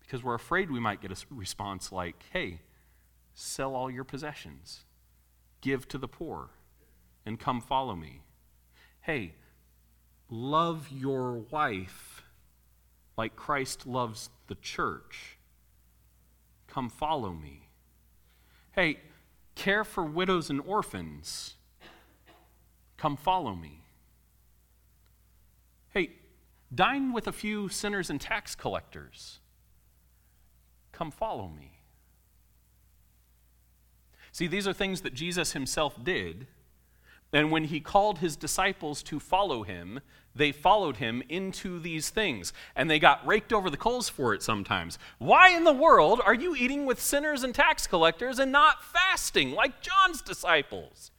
because 0.00 0.22
we're 0.22 0.34
afraid 0.34 0.70
we 0.70 0.80
might 0.80 1.00
get 1.00 1.10
a 1.10 1.16
response 1.30 1.92
like, 1.92 2.24
hey, 2.32 2.60
sell 3.34 3.74
all 3.74 3.90
your 3.90 4.04
possessions, 4.04 4.84
give 5.60 5.86
to 5.88 5.98
the 5.98 6.08
poor, 6.08 6.50
and 7.24 7.38
come 7.38 7.60
follow 7.60 7.94
me. 7.94 8.22
Hey, 9.00 9.34
love 10.30 10.88
your 10.90 11.32
wife 11.50 12.22
like 13.16 13.36
Christ 13.36 13.86
loves 13.86 14.30
the 14.46 14.54
church. 14.56 15.35
Come 16.76 16.90
follow 16.90 17.32
me. 17.32 17.70
Hey, 18.72 18.98
care 19.54 19.82
for 19.82 20.04
widows 20.04 20.50
and 20.50 20.60
orphans. 20.60 21.54
Come 22.98 23.16
follow 23.16 23.54
me. 23.54 23.80
Hey, 25.94 26.10
dine 26.74 27.14
with 27.14 27.26
a 27.26 27.32
few 27.32 27.70
sinners 27.70 28.10
and 28.10 28.20
tax 28.20 28.54
collectors. 28.54 29.38
Come 30.92 31.10
follow 31.10 31.48
me. 31.48 31.80
See, 34.30 34.46
these 34.46 34.68
are 34.68 34.74
things 34.74 35.00
that 35.00 35.14
Jesus 35.14 35.52
himself 35.52 36.04
did. 36.04 36.46
And 37.36 37.50
when 37.50 37.64
he 37.64 37.80
called 37.80 38.20
his 38.20 38.34
disciples 38.34 39.02
to 39.02 39.20
follow 39.20 39.62
him, 39.62 40.00
they 40.34 40.52
followed 40.52 40.96
him 40.96 41.22
into 41.28 41.78
these 41.78 42.08
things. 42.08 42.54
And 42.74 42.88
they 42.88 42.98
got 42.98 43.26
raked 43.26 43.52
over 43.52 43.68
the 43.68 43.76
coals 43.76 44.08
for 44.08 44.32
it 44.32 44.42
sometimes. 44.42 44.98
Why 45.18 45.50
in 45.50 45.64
the 45.64 45.72
world 45.74 46.22
are 46.24 46.32
you 46.32 46.56
eating 46.56 46.86
with 46.86 46.98
sinners 46.98 47.44
and 47.44 47.54
tax 47.54 47.86
collectors 47.86 48.38
and 48.38 48.50
not 48.50 48.82
fasting 48.82 49.50
like 49.50 49.82
John's 49.82 50.22
disciples? 50.22 51.10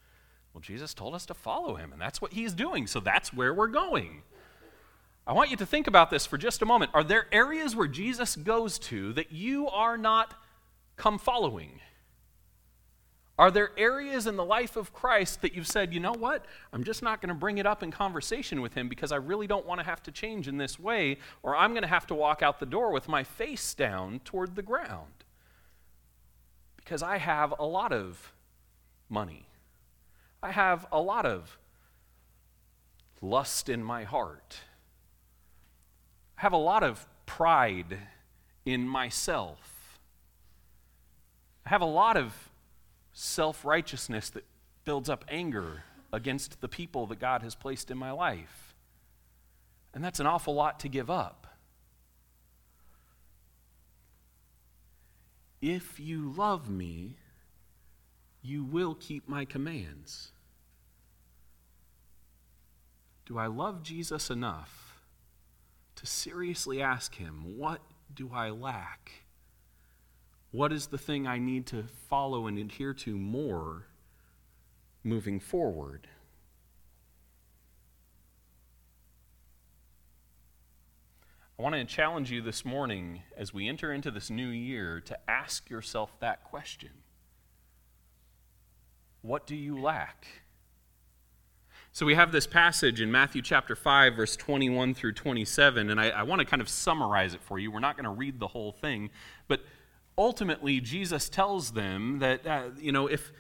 Well, 0.56 0.62
Jesus 0.62 0.96
told 0.96 1.14
us 1.14 1.28
to 1.28 1.36
follow 1.36 1.76
him, 1.76 1.92
and 1.92 2.02
that's 2.02 2.20
what 2.20 2.34
he's 2.34 2.54
doing. 2.54 2.88
So 2.88 3.00
that's 3.00 3.32
where 3.32 3.54
we're 3.54 3.68
going. 3.68 4.24
I 5.28 5.34
want 5.34 5.52
you 5.52 5.58
to 5.58 5.68
think 5.68 5.86
about 5.86 6.10
this 6.10 6.26
for 6.26 6.40
just 6.40 6.64
a 6.64 6.66
moment. 6.66 6.90
Are 6.96 7.04
there 7.04 7.28
areas 7.32 7.76
where 7.76 7.88
Jesus 7.88 8.36
goes 8.36 8.80
to 8.80 9.14
that 9.14 9.32
you 9.32 9.70
are 9.70 10.00
not 10.00 10.34
come 10.96 11.20
following? 11.20 11.80
Are 13.38 13.52
there 13.52 13.72
areas 13.78 14.26
in 14.26 14.36
the 14.36 14.46
life 14.46 14.76
of 14.76 14.94
Christ 14.94 15.42
that 15.42 15.54
you've 15.54 15.68
said, 15.68 15.94
you 15.94 16.00
know 16.00 16.14
what? 16.14 16.46
I'm 16.74 16.84
just 16.84 17.04
not 17.04 17.22
going 17.22 17.30
to 17.30 17.36
bring 17.36 17.60
it 17.60 17.68
up 17.68 17.84
in 17.84 17.92
conversation 17.92 18.62
with 18.62 18.74
him 18.74 18.90
because 18.90 19.12
I 19.12 19.18
really 19.18 19.46
don't 19.46 19.66
want 19.66 19.80
to 19.80 19.86
have 19.86 20.02
to 20.04 20.12
change 20.12 20.48
in 20.48 20.58
this 20.58 20.80
way, 20.80 21.18
or 21.44 21.56
I'm 21.56 21.72
going 21.72 21.84
to 21.84 21.88
have 21.88 22.08
to 22.08 22.16
walk 22.16 22.42
out 22.42 22.60
the 22.60 22.66
door 22.66 22.92
with 22.92 23.08
my 23.08 23.24
face 23.24 23.76
down 23.76 24.22
toward 24.26 24.56
the 24.56 24.64
ground 24.64 25.24
because 26.78 27.04
I 27.04 27.18
have 27.18 27.54
a 27.60 27.66
lot 27.66 27.92
of 27.92 28.34
money. 29.08 29.46
I 30.42 30.52
have 30.52 30.88
a 30.92 31.00
lot 31.00 31.26
of 31.26 31.60
lust 33.22 33.70
in 33.70 33.84
my 33.84 34.04
heart 34.04 34.62
I 36.38 36.42
have 36.42 36.54
a 36.54 36.58
lot 36.58 36.84
of 36.84 37.08
pride 37.26 37.98
in 38.66 38.88
myself. 38.88 40.00
I 41.66 41.70
have 41.70 41.82
a 41.82 41.86
lot 41.86 42.16
of 42.16 42.47
self 43.18 43.66
righteousness 43.66 44.30
that 44.30 44.46
builds 44.86 45.10
up 45.10 45.26
anger 45.28 45.84
against 46.14 46.62
the 46.62 46.68
people 46.68 47.08
that 47.08 47.20
God 47.20 47.42
has 47.42 47.56
placed 47.56 47.90
in 47.90 47.98
my 47.98 48.12
life. 48.12 48.76
And 49.92 50.04
that's 50.04 50.20
an 50.20 50.28
awful 50.28 50.54
lot 50.54 50.80
to 50.82 50.88
give 50.88 51.10
up. 51.10 51.48
If 55.60 56.00
you 56.00 56.32
love 56.32 56.70
me, 56.70 57.16
you 58.44 58.64
will 58.64 58.94
keep 58.94 59.28
my 59.28 59.46
commands. 59.46 60.32
Do 63.26 63.40
I 63.40 63.48
love 63.48 63.82
Jesus 63.82 64.30
enough 64.30 65.02
to 65.96 66.06
seriously 66.06 66.84
ask 66.84 67.16
Him, 67.16 67.58
What 67.58 67.82
do 68.14 68.30
I 68.32 68.52
lack? 68.52 69.27
What 70.52 70.72
is 70.72 70.88
the 70.88 70.98
thing 70.98 71.28
I 71.28 71.40
need 71.40 71.66
to 71.68 71.86
follow 72.10 72.48
and 72.48 72.58
adhere 72.58 72.94
to 72.94 73.18
more 73.18 73.88
moving 75.04 75.40
forward? 75.40 76.08
I 81.60 81.64
want 81.64 81.76
to 81.76 81.84
challenge 81.86 82.32
you 82.32 82.42
this 82.42 82.64
morning 82.64 83.24
as 83.36 83.52
we 83.54 83.68
enter 83.68 83.92
into 83.92 84.12
this 84.12 84.30
new 84.30 84.48
year 84.48 85.02
to 85.02 85.18
ask 85.30 85.70
yourself 85.70 86.12
that 86.20 86.44
question 86.44 86.92
What 89.22 89.48
do 89.48 89.56
you 89.56 89.78
lack? 89.78 90.28
So 91.92 92.06
we 92.06 92.14
have 92.14 92.32
this 92.32 92.46
passage 92.46 93.02
in 93.02 93.12
Matthew 93.12 93.42
chapter 93.42 93.76
5, 93.76 94.16
verse 94.16 94.36
21 94.36 94.94
through 94.94 95.14
27, 95.14 95.90
and 95.90 96.00
I, 96.00 96.10
I 96.10 96.24
want 96.24 96.40
to 96.40 96.46
kind 96.46 96.62
of 96.62 96.70
summarize 96.70 97.34
it 97.34 97.42
for 97.42 97.58
you. 97.58 97.72
We're 97.72 97.80
not 97.80 97.96
going 97.96 98.04
to 98.04 98.12
read 98.12 98.40
the 98.40 98.48
whole 98.48 98.72
thing, 98.72 99.10
but 99.48 99.62
ultimately, 100.18 100.80
Jesus 100.80 101.30
tells 101.30 101.72
them 101.72 102.20
that, 102.20 102.46
uh, 102.46 102.70
you 102.80 102.92
know, 102.92 103.08
if, 103.08 103.32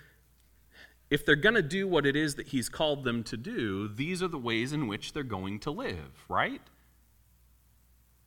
if 1.09 1.25
they're 1.25 1.35
going 1.35 1.55
to 1.55 1.61
do 1.61 1.87
what 1.87 2.05
it 2.05 2.15
is 2.15 2.35
that 2.35 2.47
he's 2.47 2.69
called 2.69 3.03
them 3.03 3.23
to 3.23 3.37
do, 3.37 3.87
these 3.87 4.21
are 4.21 4.27
the 4.27 4.37
ways 4.37 4.73
in 4.73 4.87
which 4.87 5.13
they're 5.13 5.23
going 5.23 5.59
to 5.61 5.71
live, 5.71 6.25
right? 6.29 6.61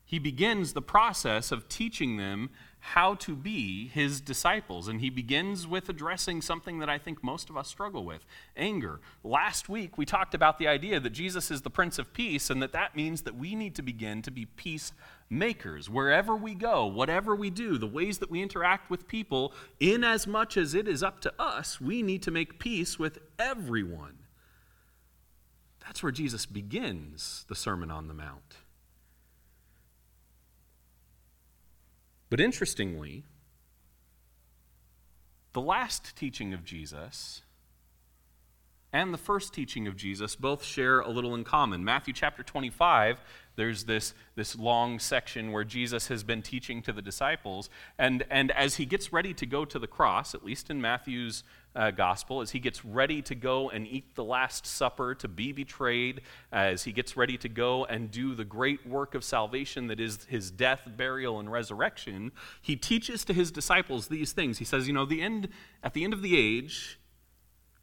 He 0.04 0.18
begins 0.18 0.72
the 0.72 0.82
process 0.82 1.52
of 1.52 1.68
teaching 1.68 2.16
them 2.16 2.50
how 2.80 3.14
to 3.14 3.36
be 3.36 3.88
his 3.88 4.20
disciples. 4.20 4.88
And 4.88 5.00
he 5.00 5.10
begins 5.10 5.66
with 5.66 5.88
addressing 5.88 6.42
something 6.42 6.78
that 6.78 6.88
I 6.88 6.98
think 6.98 7.22
most 7.22 7.50
of 7.50 7.56
us 7.56 7.68
struggle 7.68 8.04
with 8.04 8.24
anger. 8.56 9.00
Last 9.22 9.68
week, 9.68 9.98
we 9.98 10.06
talked 10.06 10.34
about 10.34 10.58
the 10.58 10.66
idea 10.66 10.98
that 10.98 11.10
Jesus 11.10 11.50
is 11.50 11.62
the 11.62 11.70
Prince 11.70 11.98
of 11.98 12.12
Peace, 12.12 12.50
and 12.50 12.62
that 12.62 12.72
that 12.72 12.96
means 12.96 13.22
that 13.22 13.36
we 13.36 13.54
need 13.54 13.74
to 13.76 13.82
begin 13.82 14.22
to 14.22 14.30
be 14.30 14.46
peacemakers. 14.46 15.90
Wherever 15.90 16.34
we 16.34 16.54
go, 16.54 16.86
whatever 16.86 17.36
we 17.36 17.50
do, 17.50 17.76
the 17.76 17.86
ways 17.86 18.18
that 18.18 18.30
we 18.30 18.42
interact 18.42 18.90
with 18.90 19.06
people, 19.06 19.52
in 19.78 20.02
as 20.02 20.26
much 20.26 20.56
as 20.56 20.74
it 20.74 20.88
is 20.88 21.02
up 21.02 21.20
to 21.20 21.32
us, 21.38 21.80
we 21.80 22.02
need 22.02 22.22
to 22.22 22.30
make 22.30 22.58
peace 22.58 22.98
with 22.98 23.18
everyone. 23.38 24.18
That's 25.84 26.02
where 26.02 26.12
Jesus 26.12 26.46
begins 26.46 27.44
the 27.48 27.54
Sermon 27.54 27.90
on 27.90 28.08
the 28.08 28.14
Mount. 28.14 28.56
But 32.30 32.40
interestingly, 32.40 33.24
the 35.52 35.60
last 35.60 36.16
teaching 36.16 36.54
of 36.54 36.64
Jesus 36.64 37.42
and 38.92 39.12
the 39.12 39.18
first 39.18 39.52
teaching 39.52 39.86
of 39.86 39.96
Jesus 39.96 40.36
both 40.36 40.64
share 40.64 41.00
a 41.00 41.10
little 41.10 41.34
in 41.34 41.44
common. 41.44 41.84
Matthew 41.84 42.14
chapter 42.14 42.42
25, 42.42 43.20
there's 43.56 43.84
this, 43.84 44.14
this 44.36 44.56
long 44.56 44.98
section 44.98 45.52
where 45.52 45.64
Jesus 45.64 46.08
has 46.08 46.22
been 46.22 46.42
teaching 46.42 46.82
to 46.82 46.92
the 46.92 47.02
disciples. 47.02 47.68
And, 47.98 48.24
and 48.30 48.50
as 48.52 48.76
he 48.76 48.86
gets 48.86 49.12
ready 49.12 49.34
to 49.34 49.46
go 49.46 49.64
to 49.64 49.78
the 49.78 49.86
cross, 49.86 50.34
at 50.34 50.44
least 50.44 50.70
in 50.70 50.80
Matthew's 50.80 51.42
uh, 51.74 51.90
gospel, 51.90 52.40
as 52.40 52.50
he 52.50 52.58
gets 52.58 52.84
ready 52.84 53.22
to 53.22 53.34
go 53.34 53.70
and 53.70 53.86
eat 53.86 54.14
the 54.14 54.24
Last 54.24 54.66
Supper, 54.66 55.14
to 55.16 55.28
be 55.28 55.52
betrayed, 55.52 56.22
as 56.50 56.84
he 56.84 56.92
gets 56.92 57.16
ready 57.16 57.36
to 57.38 57.48
go 57.48 57.84
and 57.84 58.10
do 58.10 58.34
the 58.34 58.44
great 58.44 58.86
work 58.86 59.14
of 59.14 59.22
salvation 59.22 59.86
that 59.88 60.00
is 60.00 60.24
his 60.28 60.50
death, 60.50 60.88
burial, 60.96 61.38
and 61.38 61.50
resurrection, 61.50 62.32
he 62.60 62.76
teaches 62.76 63.24
to 63.24 63.32
his 63.32 63.50
disciples 63.50 64.08
these 64.08 64.32
things. 64.32 64.58
He 64.58 64.64
says, 64.64 64.86
You 64.86 64.94
know, 64.94 65.04
the 65.04 65.22
end, 65.22 65.48
at 65.82 65.94
the 65.94 66.02
end 66.02 66.12
of 66.12 66.22
the 66.22 66.36
age, 66.36 66.98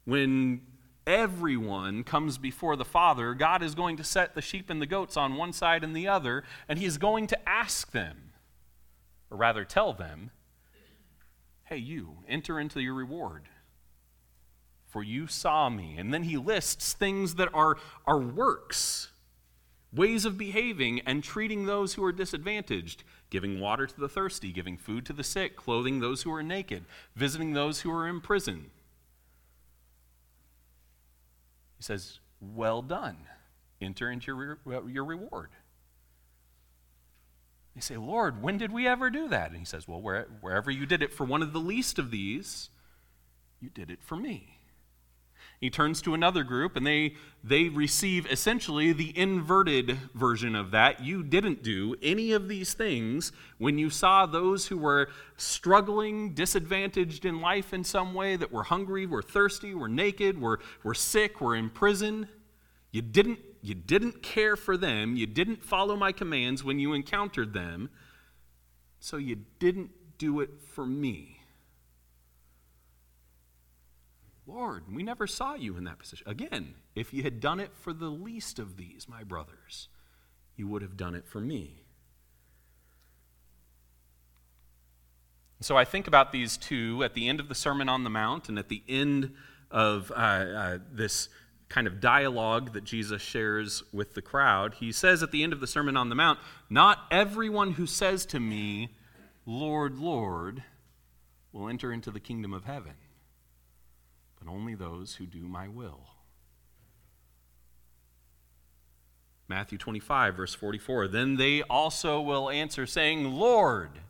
when 0.04 0.62
everyone 1.08 2.04
comes 2.04 2.38
before 2.38 2.76
the 2.76 2.84
Father, 2.84 3.34
God 3.34 3.62
is 3.62 3.74
going 3.74 3.96
to 3.96 4.04
set 4.04 4.34
the 4.34 4.42
sheep 4.42 4.68
and 4.68 4.80
the 4.80 4.86
goats 4.86 5.16
on 5.16 5.36
one 5.36 5.52
side 5.52 5.82
and 5.82 5.96
the 5.96 6.06
other, 6.06 6.44
and 6.68 6.78
He 6.78 6.84
is 6.84 6.98
going 6.98 7.26
to 7.28 7.48
ask 7.48 7.90
them, 7.90 8.32
or 9.30 9.38
rather 9.38 9.64
tell 9.64 9.92
them, 9.92 10.30
Hey, 11.64 11.78
you, 11.78 12.18
enter 12.28 12.60
into 12.60 12.80
your 12.80 12.94
reward, 12.94 13.48
for 14.86 15.02
you 15.02 15.26
saw 15.26 15.68
me. 15.68 15.96
And 15.98 16.12
then 16.14 16.24
He 16.24 16.36
lists 16.36 16.92
things 16.92 17.34
that 17.34 17.48
are, 17.52 17.76
are 18.06 18.18
works, 18.18 19.10
ways 19.92 20.24
of 20.24 20.38
behaving 20.38 21.00
and 21.00 21.24
treating 21.24 21.64
those 21.64 21.94
who 21.94 22.04
are 22.04 22.12
disadvantaged 22.12 23.02
giving 23.30 23.60
water 23.60 23.86
to 23.86 24.00
the 24.00 24.08
thirsty, 24.08 24.52
giving 24.52 24.76
food 24.76 25.04
to 25.06 25.12
the 25.12 25.24
sick, 25.24 25.56
clothing 25.56 26.00
those 26.00 26.22
who 26.22 26.32
are 26.32 26.42
naked, 26.42 26.84
visiting 27.14 27.52
those 27.52 27.80
who 27.80 27.90
are 27.90 28.08
in 28.08 28.20
prison. 28.20 28.70
He 31.78 31.82
says, 31.82 32.20
Well 32.40 32.82
done. 32.82 33.16
Enter 33.80 34.10
into 34.10 34.26
your, 34.26 34.58
re- 34.64 34.92
your 34.92 35.04
reward. 35.04 35.50
They 37.74 37.80
say, 37.80 37.96
Lord, 37.96 38.42
when 38.42 38.58
did 38.58 38.72
we 38.72 38.88
ever 38.88 39.08
do 39.08 39.28
that? 39.28 39.50
And 39.50 39.58
he 39.58 39.64
says, 39.64 39.86
Well, 39.86 40.02
where, 40.02 40.26
wherever 40.40 40.70
you 40.70 40.84
did 40.84 41.02
it 41.02 41.14
for 41.14 41.24
one 41.24 41.42
of 41.42 41.52
the 41.52 41.60
least 41.60 41.98
of 41.98 42.10
these, 42.10 42.70
you 43.60 43.70
did 43.70 43.90
it 43.90 44.02
for 44.02 44.16
me. 44.16 44.57
He 45.60 45.70
turns 45.70 46.00
to 46.02 46.14
another 46.14 46.44
group 46.44 46.76
and 46.76 46.86
they, 46.86 47.14
they 47.42 47.68
receive 47.68 48.30
essentially 48.30 48.92
the 48.92 49.16
inverted 49.18 49.98
version 50.14 50.54
of 50.54 50.70
that. 50.70 51.02
You 51.02 51.24
didn't 51.24 51.64
do 51.64 51.96
any 52.00 52.30
of 52.30 52.48
these 52.48 52.74
things 52.74 53.32
when 53.58 53.76
you 53.76 53.90
saw 53.90 54.24
those 54.24 54.68
who 54.68 54.78
were 54.78 55.10
struggling, 55.36 56.32
disadvantaged 56.32 57.24
in 57.24 57.40
life 57.40 57.72
in 57.72 57.82
some 57.82 58.14
way, 58.14 58.36
that 58.36 58.52
were 58.52 58.62
hungry, 58.64 59.04
were 59.04 59.22
thirsty, 59.22 59.74
were 59.74 59.88
naked, 59.88 60.40
were, 60.40 60.60
were 60.84 60.94
sick, 60.94 61.40
were 61.40 61.56
in 61.56 61.70
prison. 61.70 62.28
You 62.92 63.02
didn't, 63.02 63.40
you 63.60 63.74
didn't 63.74 64.22
care 64.22 64.54
for 64.54 64.76
them. 64.76 65.16
You 65.16 65.26
didn't 65.26 65.64
follow 65.64 65.96
my 65.96 66.12
commands 66.12 66.62
when 66.62 66.78
you 66.78 66.92
encountered 66.92 67.52
them. 67.52 67.90
So 69.00 69.16
you 69.16 69.44
didn't 69.58 69.90
do 70.18 70.40
it 70.40 70.50
for 70.60 70.86
me. 70.86 71.37
Lord, 74.48 74.84
we 74.90 75.02
never 75.02 75.26
saw 75.26 75.54
you 75.54 75.76
in 75.76 75.84
that 75.84 75.98
position. 75.98 76.26
Again, 76.26 76.74
if 76.94 77.12
you 77.12 77.22
had 77.22 77.38
done 77.38 77.60
it 77.60 77.70
for 77.74 77.92
the 77.92 78.08
least 78.08 78.58
of 78.58 78.78
these, 78.78 79.06
my 79.06 79.22
brothers, 79.22 79.88
you 80.56 80.66
would 80.66 80.80
have 80.80 80.96
done 80.96 81.14
it 81.14 81.26
for 81.26 81.38
me. 81.38 81.84
So 85.60 85.76
I 85.76 85.84
think 85.84 86.06
about 86.06 86.32
these 86.32 86.56
two 86.56 87.02
at 87.04 87.12
the 87.12 87.28
end 87.28 87.40
of 87.40 87.50
the 87.50 87.54
Sermon 87.54 87.90
on 87.90 88.04
the 88.04 88.10
Mount 88.10 88.48
and 88.48 88.58
at 88.58 88.70
the 88.70 88.82
end 88.88 89.34
of 89.70 90.10
uh, 90.12 90.14
uh, 90.14 90.78
this 90.90 91.28
kind 91.68 91.86
of 91.86 92.00
dialogue 92.00 92.72
that 92.72 92.84
Jesus 92.84 93.20
shares 93.20 93.82
with 93.92 94.14
the 94.14 94.22
crowd. 94.22 94.74
He 94.74 94.92
says 94.92 95.22
at 95.22 95.30
the 95.30 95.42
end 95.42 95.52
of 95.52 95.60
the 95.60 95.66
Sermon 95.66 95.94
on 95.94 96.08
the 96.08 96.14
Mount, 96.14 96.38
Not 96.70 97.00
everyone 97.10 97.72
who 97.72 97.86
says 97.86 98.24
to 98.26 98.40
me, 98.40 98.96
Lord, 99.44 99.98
Lord, 99.98 100.62
will 101.52 101.68
enter 101.68 101.92
into 101.92 102.10
the 102.10 102.20
kingdom 102.20 102.54
of 102.54 102.64
heaven 102.64 102.94
but 104.38 104.50
only 104.50 104.74
those 104.74 105.16
who 105.16 105.26
do 105.26 105.46
my 105.48 105.68
will. 105.68 106.08
Matthew 109.48 109.78
25, 109.78 110.36
verse 110.36 110.54
44 110.54 111.08
Then 111.08 111.36
they 111.36 111.62
also 111.62 112.20
will 112.20 112.50
answer, 112.50 112.86
saying, 112.86 113.24
Lord, 113.24 114.00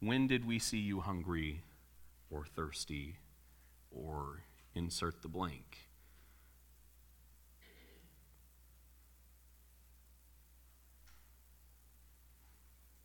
when 0.00 0.26
did 0.26 0.46
we 0.46 0.58
see 0.58 0.78
you 0.78 1.00
hungry 1.00 1.62
or 2.30 2.44
thirsty 2.44 3.16
or 3.90 4.42
insert 4.74 5.22
the 5.22 5.28
blank? 5.28 5.88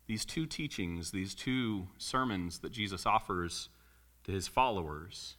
These 0.06 0.26
two 0.26 0.44
teachings, 0.44 1.10
these 1.10 1.34
two 1.34 1.88
sermons 1.96 2.58
that 2.58 2.72
Jesus 2.72 3.06
offers 3.06 3.70
to 4.24 4.32
his 4.32 4.46
followers, 4.46 5.36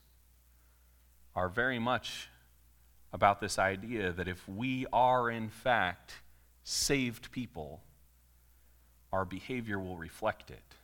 are 1.36 1.50
very 1.50 1.80
much 1.80 2.30
about 3.12 3.40
this 3.40 3.60
idea 3.60 4.12
that 4.12 4.28
if 4.28 4.48
we 4.48 4.86
are, 4.92 5.30
in 5.30 5.50
fact, 5.50 6.16
saved 6.64 7.32
people, 7.32 7.82
our 9.12 9.26
behavior 9.26 9.80
will 9.80 9.98
reflect 9.98 10.50
it. 10.50 10.76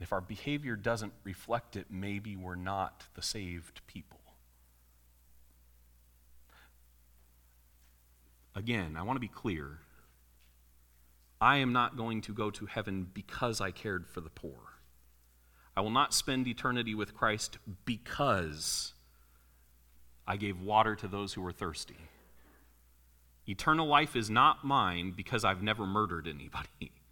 If 0.00 0.12
our 0.12 0.20
behavior 0.20 0.74
doesn't 0.74 1.12
reflect 1.22 1.76
it, 1.76 1.86
maybe 1.90 2.34
we're 2.36 2.54
not 2.54 3.04
the 3.14 3.22
saved 3.22 3.82
people. 3.86 4.18
Again, 8.54 8.96
I 8.98 9.02
want 9.02 9.16
to 9.16 9.20
be 9.20 9.28
clear. 9.28 9.78
I 11.40 11.58
am 11.58 11.72
not 11.72 11.96
going 11.96 12.20
to 12.22 12.32
go 12.32 12.50
to 12.50 12.66
heaven 12.66 13.08
because 13.12 13.60
I 13.60 13.70
cared 13.70 14.06
for 14.06 14.20
the 14.20 14.30
poor. 14.30 14.71
I 15.76 15.80
will 15.80 15.90
not 15.90 16.12
spend 16.12 16.46
eternity 16.46 16.94
with 16.94 17.14
Christ 17.14 17.58
because 17.84 18.92
I 20.26 20.36
gave 20.36 20.60
water 20.60 20.94
to 20.96 21.08
those 21.08 21.34
who 21.34 21.42
were 21.42 21.52
thirsty. 21.52 21.96
Eternal 23.46 23.86
life 23.86 24.14
is 24.14 24.30
not 24.30 24.64
mine 24.64 25.12
because 25.16 25.44
I've 25.44 25.62
never 25.62 25.86
murdered 25.86 26.26
anybody. 26.26 26.92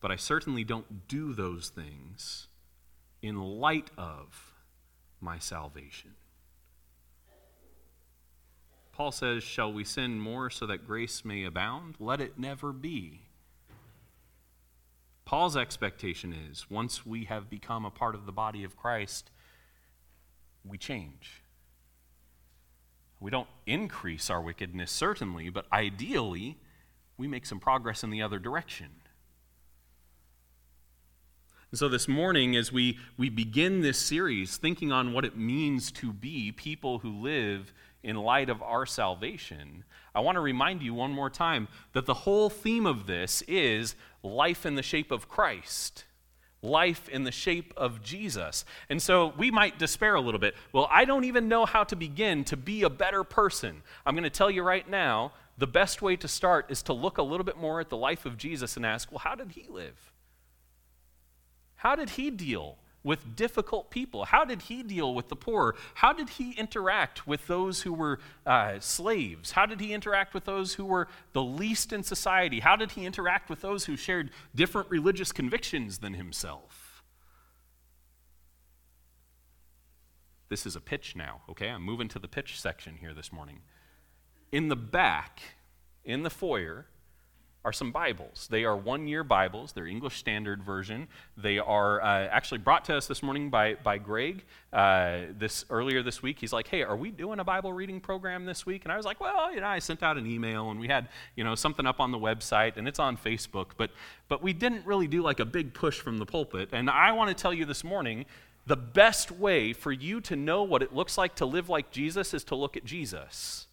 But 0.00 0.10
I 0.10 0.16
certainly 0.16 0.64
don't 0.64 1.06
do 1.06 1.32
those 1.32 1.68
things 1.68 2.48
in 3.22 3.40
light 3.40 3.88
of 3.96 4.52
my 5.20 5.38
salvation. 5.38 6.16
Paul 8.90 9.12
says, 9.12 9.44
Shall 9.44 9.72
we 9.72 9.84
sin 9.84 10.18
more 10.18 10.50
so 10.50 10.66
that 10.66 10.86
grace 10.86 11.24
may 11.24 11.44
abound? 11.44 11.94
Let 12.00 12.20
it 12.20 12.36
never 12.36 12.72
be. 12.72 13.20
Paul's 15.24 15.56
expectation 15.56 16.34
is 16.50 16.70
once 16.70 17.06
we 17.06 17.24
have 17.24 17.48
become 17.48 17.84
a 17.84 17.90
part 17.90 18.14
of 18.14 18.26
the 18.26 18.32
body 18.32 18.64
of 18.64 18.76
Christ, 18.76 19.30
we 20.64 20.78
change. 20.78 21.42
We 23.20 23.30
don't 23.30 23.48
increase 23.66 24.30
our 24.30 24.40
wickedness, 24.40 24.90
certainly, 24.90 25.48
but 25.48 25.66
ideally, 25.72 26.58
we 27.16 27.28
make 27.28 27.46
some 27.46 27.60
progress 27.60 28.02
in 28.02 28.10
the 28.10 28.20
other 28.20 28.38
direction. 28.38 28.88
And 31.70 31.78
so 31.78 31.88
this 31.88 32.06
morning, 32.06 32.54
as 32.54 32.70
we, 32.70 32.98
we 33.16 33.30
begin 33.30 33.80
this 33.80 33.98
series, 33.98 34.58
thinking 34.58 34.92
on 34.92 35.14
what 35.14 35.24
it 35.24 35.36
means 35.36 35.90
to 35.92 36.12
be 36.12 36.52
people 36.52 36.98
who 36.98 37.22
live 37.22 37.72
in 38.02 38.16
light 38.16 38.50
of 38.50 38.60
our 38.60 38.84
salvation, 38.84 39.84
I 40.14 40.20
want 40.20 40.36
to 40.36 40.40
remind 40.40 40.82
you 40.82 40.92
one 40.92 41.12
more 41.12 41.30
time 41.30 41.68
that 41.92 42.04
the 42.04 42.12
whole 42.12 42.50
theme 42.50 42.84
of 42.84 43.06
this 43.06 43.42
is 43.48 43.94
life 44.22 44.64
in 44.66 44.74
the 44.74 44.82
shape 44.82 45.10
of 45.10 45.28
Christ, 45.28 46.04
life 46.62 47.08
in 47.08 47.24
the 47.24 47.32
shape 47.32 47.72
of 47.76 48.02
Jesus. 48.02 48.64
And 48.88 49.02
so 49.02 49.32
we 49.36 49.50
might 49.50 49.78
despair 49.78 50.14
a 50.14 50.20
little 50.20 50.40
bit. 50.40 50.54
Well, 50.72 50.88
I 50.90 51.04
don't 51.04 51.24
even 51.24 51.48
know 51.48 51.66
how 51.66 51.84
to 51.84 51.96
begin 51.96 52.44
to 52.44 52.56
be 52.56 52.82
a 52.82 52.90
better 52.90 53.24
person. 53.24 53.82
I'm 54.06 54.14
going 54.14 54.24
to 54.24 54.30
tell 54.30 54.50
you 54.50 54.62
right 54.62 54.88
now 54.88 55.32
the 55.58 55.66
best 55.66 56.02
way 56.02 56.16
to 56.16 56.28
start 56.28 56.66
is 56.70 56.82
to 56.84 56.92
look 56.92 57.18
a 57.18 57.22
little 57.22 57.44
bit 57.44 57.56
more 57.56 57.80
at 57.80 57.88
the 57.88 57.96
life 57.96 58.24
of 58.24 58.36
Jesus 58.36 58.76
and 58.76 58.86
ask, 58.86 59.10
well, 59.10 59.18
how 59.18 59.34
did 59.34 59.52
he 59.52 59.66
live? 59.68 60.12
How 61.76 61.96
did 61.96 62.10
he 62.10 62.30
deal 62.30 62.78
with 63.04 63.36
difficult 63.36 63.90
people? 63.90 64.24
How 64.24 64.44
did 64.44 64.62
he 64.62 64.82
deal 64.82 65.14
with 65.14 65.28
the 65.28 65.36
poor? 65.36 65.74
How 65.94 66.12
did 66.12 66.30
he 66.30 66.52
interact 66.52 67.26
with 67.26 67.46
those 67.46 67.82
who 67.82 67.92
were 67.92 68.20
uh, 68.46 68.78
slaves? 68.80 69.52
How 69.52 69.66
did 69.66 69.80
he 69.80 69.92
interact 69.92 70.34
with 70.34 70.44
those 70.44 70.74
who 70.74 70.84
were 70.84 71.08
the 71.32 71.42
least 71.42 71.92
in 71.92 72.02
society? 72.02 72.60
How 72.60 72.76
did 72.76 72.92
he 72.92 73.04
interact 73.04 73.50
with 73.50 73.60
those 73.60 73.86
who 73.86 73.96
shared 73.96 74.30
different 74.54 74.90
religious 74.90 75.32
convictions 75.32 75.98
than 75.98 76.14
himself? 76.14 77.02
This 80.48 80.66
is 80.66 80.76
a 80.76 80.82
pitch 80.82 81.16
now, 81.16 81.40
okay? 81.48 81.68
I'm 81.68 81.82
moving 81.82 82.08
to 82.08 82.18
the 82.18 82.28
pitch 82.28 82.60
section 82.60 82.98
here 83.00 83.14
this 83.14 83.32
morning. 83.32 83.60
In 84.52 84.68
the 84.68 84.76
back, 84.76 85.40
in 86.04 86.24
the 86.24 86.30
foyer, 86.30 86.88
are 87.64 87.72
some 87.72 87.92
Bibles. 87.92 88.48
They 88.50 88.64
are 88.64 88.76
one 88.76 89.06
year 89.06 89.22
Bibles, 89.22 89.72
they're 89.72 89.86
English 89.86 90.16
Standard 90.16 90.62
Version. 90.62 91.06
They 91.36 91.58
are 91.58 92.02
uh, 92.02 92.26
actually 92.26 92.58
brought 92.58 92.84
to 92.86 92.96
us 92.96 93.06
this 93.06 93.22
morning 93.22 93.50
by, 93.50 93.74
by 93.74 93.98
Greg. 93.98 94.44
Uh, 94.72 95.20
this, 95.38 95.64
earlier 95.70 96.02
this 96.02 96.22
week, 96.22 96.40
he's 96.40 96.52
like, 96.52 96.66
Hey, 96.66 96.82
are 96.82 96.96
we 96.96 97.10
doing 97.10 97.38
a 97.38 97.44
Bible 97.44 97.72
reading 97.72 98.00
program 98.00 98.44
this 98.44 98.66
week? 98.66 98.84
And 98.84 98.92
I 98.92 98.96
was 98.96 99.06
like, 99.06 99.20
Well, 99.20 99.54
you 99.54 99.60
know, 99.60 99.66
I 99.66 99.78
sent 99.78 100.02
out 100.02 100.16
an 100.16 100.26
email 100.26 100.70
and 100.70 100.80
we 100.80 100.88
had 100.88 101.08
you 101.36 101.44
know, 101.44 101.54
something 101.54 101.86
up 101.86 102.00
on 102.00 102.10
the 102.10 102.18
website 102.18 102.76
and 102.76 102.88
it's 102.88 102.98
on 102.98 103.16
Facebook, 103.16 103.68
but, 103.76 103.90
but 104.28 104.42
we 104.42 104.52
didn't 104.52 104.84
really 104.84 105.06
do 105.06 105.22
like 105.22 105.38
a 105.38 105.44
big 105.44 105.72
push 105.72 106.00
from 106.00 106.18
the 106.18 106.26
pulpit. 106.26 106.70
And 106.72 106.90
I 106.90 107.12
want 107.12 107.28
to 107.28 107.40
tell 107.40 107.54
you 107.54 107.64
this 107.64 107.84
morning 107.84 108.26
the 108.66 108.76
best 108.76 109.30
way 109.30 109.72
for 109.72 109.92
you 109.92 110.20
to 110.22 110.34
know 110.36 110.64
what 110.64 110.82
it 110.82 110.92
looks 110.94 111.16
like 111.16 111.36
to 111.36 111.46
live 111.46 111.68
like 111.68 111.90
Jesus 111.90 112.34
is 112.34 112.44
to 112.44 112.56
look 112.56 112.76
at 112.76 112.84
Jesus 112.84 113.66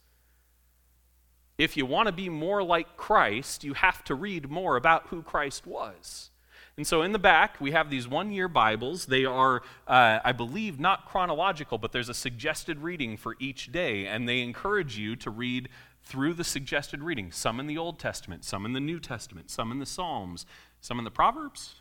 if 1.60 1.76
you 1.76 1.86
want 1.86 2.08
to 2.08 2.14
be 2.14 2.30
more 2.30 2.64
like 2.64 2.96
Christ, 2.96 3.66
you 3.66 3.74
have 3.74 4.02
to 4.06 4.16
read 4.16 4.50
more 4.50 4.78
about 4.78 5.08
who 5.08 5.22
Christ 5.22 5.68
was. 5.68 6.32
And 6.78 6.88
so 6.88 7.02
in 7.02 7.12
the 7.12 7.20
back, 7.20 7.60
we 7.60 7.72
have 7.72 7.90
these 7.90 8.08
one 8.08 8.32
year 8.32 8.48
Bibles. 8.48 9.08
They 9.08 9.26
are, 9.26 9.62
uh, 9.86 10.20
I 10.24 10.32
believe, 10.32 10.80
not 10.80 11.06
chronological, 11.06 11.78
but 11.78 11.92
there's 11.92 12.08
a 12.08 12.14
suggested 12.14 12.80
reading 12.80 13.18
for 13.18 13.36
each 13.40 13.74
day. 13.74 14.08
And 14.08 14.28
they 14.28 14.40
encourage 14.40 14.98
you 14.98 15.18
to 15.18 15.30
read 15.30 15.68
through 16.02 16.36
the 16.36 16.46
suggested 16.46 17.04
reading 17.04 17.30
some 17.30 17.60
in 17.60 17.68
the 17.68 17.78
Old 17.78 18.00
Testament, 18.00 18.46
some 18.46 18.66
in 18.66 18.72
the 18.72 18.80
New 18.80 19.02
Testament, 19.02 19.50
some 19.50 19.70
in 19.70 19.80
the 19.80 19.86
Psalms, 19.86 20.46
some 20.80 20.98
in 20.98 21.04
the 21.04 21.12
Proverbs. 21.12 21.76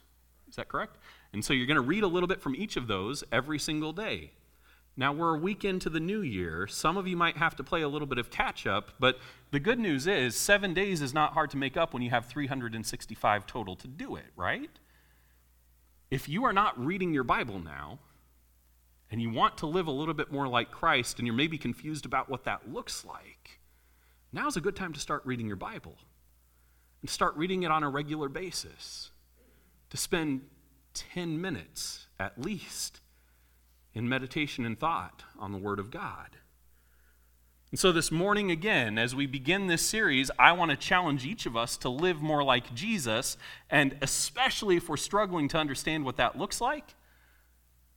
Is 0.48 0.56
that 0.56 0.66
correct? 0.66 0.98
And 1.32 1.44
so 1.44 1.52
you're 1.52 1.68
going 1.68 1.76
to 1.76 1.80
read 1.80 2.02
a 2.02 2.08
little 2.08 2.26
bit 2.26 2.40
from 2.40 2.56
each 2.56 2.76
of 2.76 2.88
those 2.88 3.22
every 3.30 3.60
single 3.60 3.92
day. 3.92 4.32
Now, 4.98 5.12
we're 5.12 5.37
a 5.37 5.38
week 5.38 5.64
into 5.64 5.88
the 5.88 6.00
new 6.00 6.22
year. 6.22 6.66
Some 6.66 6.96
of 6.96 7.06
you 7.06 7.16
might 7.16 7.37
have 7.37 7.54
to 7.54 7.62
play 7.62 7.82
a 7.82 7.88
little 7.88 8.08
bit 8.08 8.18
of 8.18 8.30
catch 8.30 8.66
up, 8.66 8.90
but 8.98 9.20
the 9.52 9.61
good 9.61 9.78
news 9.78 10.08
is 10.08 10.34
seven 10.37 10.74
days 10.74 11.00
is 11.00 11.14
not 11.14 11.34
hard 11.34 11.50
to 11.50 11.56
make 11.56 11.76
up 11.76 11.94
when 11.94 12.02
you 12.02 12.11
have 12.11 12.26
365 12.26 13.46
total 13.46 13.76
to 13.76 13.87
do 13.87 14.16
it, 14.16 14.24
right? 14.34 14.70
If 16.11 16.28
you 16.28 16.44
are 16.46 16.52
not 16.52 16.84
reading 16.84 17.12
your 17.12 17.22
Bible 17.22 17.61
now, 17.61 18.00
and 19.08 19.22
you 19.22 19.30
want 19.30 19.58
to 19.58 19.66
live 19.66 19.87
a 19.87 19.92
little 19.92 20.14
bit 20.14 20.32
more 20.32 20.48
like 20.48 20.72
Christ, 20.72 21.18
and 21.18 21.28
you're 21.28 21.37
maybe 21.37 21.58
confused 21.58 22.04
about 22.04 22.28
what 22.28 22.42
that 22.42 22.72
looks 22.72 23.04
like, 23.04 23.61
now's 24.32 24.56
a 24.56 24.61
good 24.61 24.74
time 24.74 24.92
to 24.94 24.98
start 24.98 25.22
reading 25.24 25.46
your 25.46 25.54
Bible 25.54 25.96
and 27.02 27.08
start 27.08 27.37
reading 27.37 27.62
it 27.62 27.70
on 27.70 27.84
a 27.84 27.88
regular 27.88 28.28
basis. 28.28 29.12
To 29.90 29.96
spend 29.96 30.40
10 30.92 31.40
minutes 31.40 32.08
at 32.18 32.37
least 32.40 33.00
in 33.98 34.08
meditation 34.08 34.64
and 34.64 34.78
thought 34.78 35.24
on 35.38 35.52
the 35.52 35.58
Word 35.58 35.78
of 35.78 35.90
God. 35.90 36.38
And 37.70 37.78
so, 37.78 37.92
this 37.92 38.11
morning, 38.11 38.50
again, 38.50 38.96
as 38.96 39.14
we 39.14 39.26
begin 39.26 39.66
this 39.66 39.82
series, 39.82 40.30
I 40.38 40.52
want 40.52 40.70
to 40.70 40.76
challenge 40.76 41.26
each 41.26 41.44
of 41.44 41.54
us 41.54 41.76
to 41.78 41.90
live 41.90 42.22
more 42.22 42.42
like 42.42 42.74
Jesus. 42.74 43.37
And 43.68 43.98
especially 44.00 44.76
if 44.76 44.88
we're 44.88 44.96
struggling 44.96 45.48
to 45.48 45.58
understand 45.58 46.06
what 46.06 46.16
that 46.16 46.38
looks 46.38 46.62
like, 46.62 46.94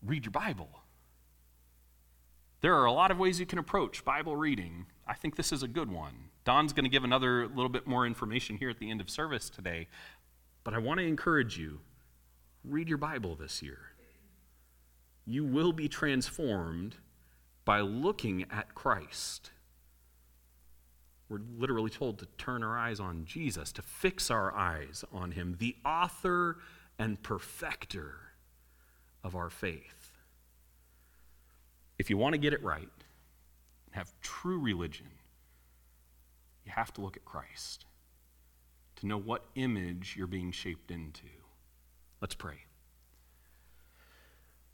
read 0.03 0.25
your 0.25 0.31
Bible. 0.31 0.69
There 2.59 2.75
are 2.75 2.85
a 2.85 2.91
lot 2.91 3.11
of 3.11 3.17
ways 3.17 3.39
you 3.39 3.45
can 3.45 3.59
approach 3.59 4.03
Bible 4.03 4.35
reading. 4.35 4.87
I 5.07 5.13
think 5.13 5.37
this 5.37 5.53
is 5.53 5.63
a 5.63 5.67
good 5.69 5.89
one. 5.89 6.29
Don's 6.43 6.73
going 6.73 6.83
to 6.83 6.89
give 6.89 7.05
another 7.05 7.47
little 7.47 7.69
bit 7.69 7.87
more 7.87 8.05
information 8.05 8.57
here 8.57 8.69
at 8.69 8.79
the 8.79 8.89
end 8.89 8.99
of 8.99 9.09
service 9.09 9.49
today. 9.49 9.87
But 10.65 10.73
I 10.73 10.79
want 10.79 10.99
to 10.99 11.05
encourage 11.05 11.57
you 11.57 11.79
read 12.65 12.89
your 12.89 12.97
Bible 12.97 13.35
this 13.35 13.63
year 13.63 13.90
you 15.25 15.45
will 15.45 15.73
be 15.73 15.88
transformed 15.88 16.97
by 17.65 17.81
looking 17.81 18.45
at 18.51 18.73
Christ. 18.73 19.51
We're 21.29 21.41
literally 21.57 21.89
told 21.89 22.19
to 22.19 22.25
turn 22.38 22.63
our 22.63 22.77
eyes 22.77 22.99
on 22.99 23.25
Jesus, 23.25 23.71
to 23.73 23.81
fix 23.81 24.29
our 24.29 24.53
eyes 24.53 25.05
on 25.13 25.31
Him, 25.31 25.55
the 25.60 25.75
author 25.86 26.57
and 26.99 27.21
perfecter 27.21 28.15
of 29.23 29.36
our 29.36 29.49
faith. 29.49 30.12
If 31.97 32.10
you 32.10 32.17
want 32.17 32.34
to 32.34 32.39
get 32.39 32.53
it 32.53 32.63
right, 32.63 32.89
have 33.91 34.12
true 34.21 34.60
religion, 34.60 35.07
you 36.65 36.71
have 36.71 36.93
to 36.93 37.01
look 37.01 37.15
at 37.15 37.25
Christ 37.25 37.86
to 38.97 39.07
know 39.07 39.17
what 39.17 39.45
image 39.55 40.15
you're 40.17 40.27
being 40.27 40.51
shaped 40.51 40.91
into. 40.91 41.27
Let's 42.19 42.36
pray. 42.36 42.65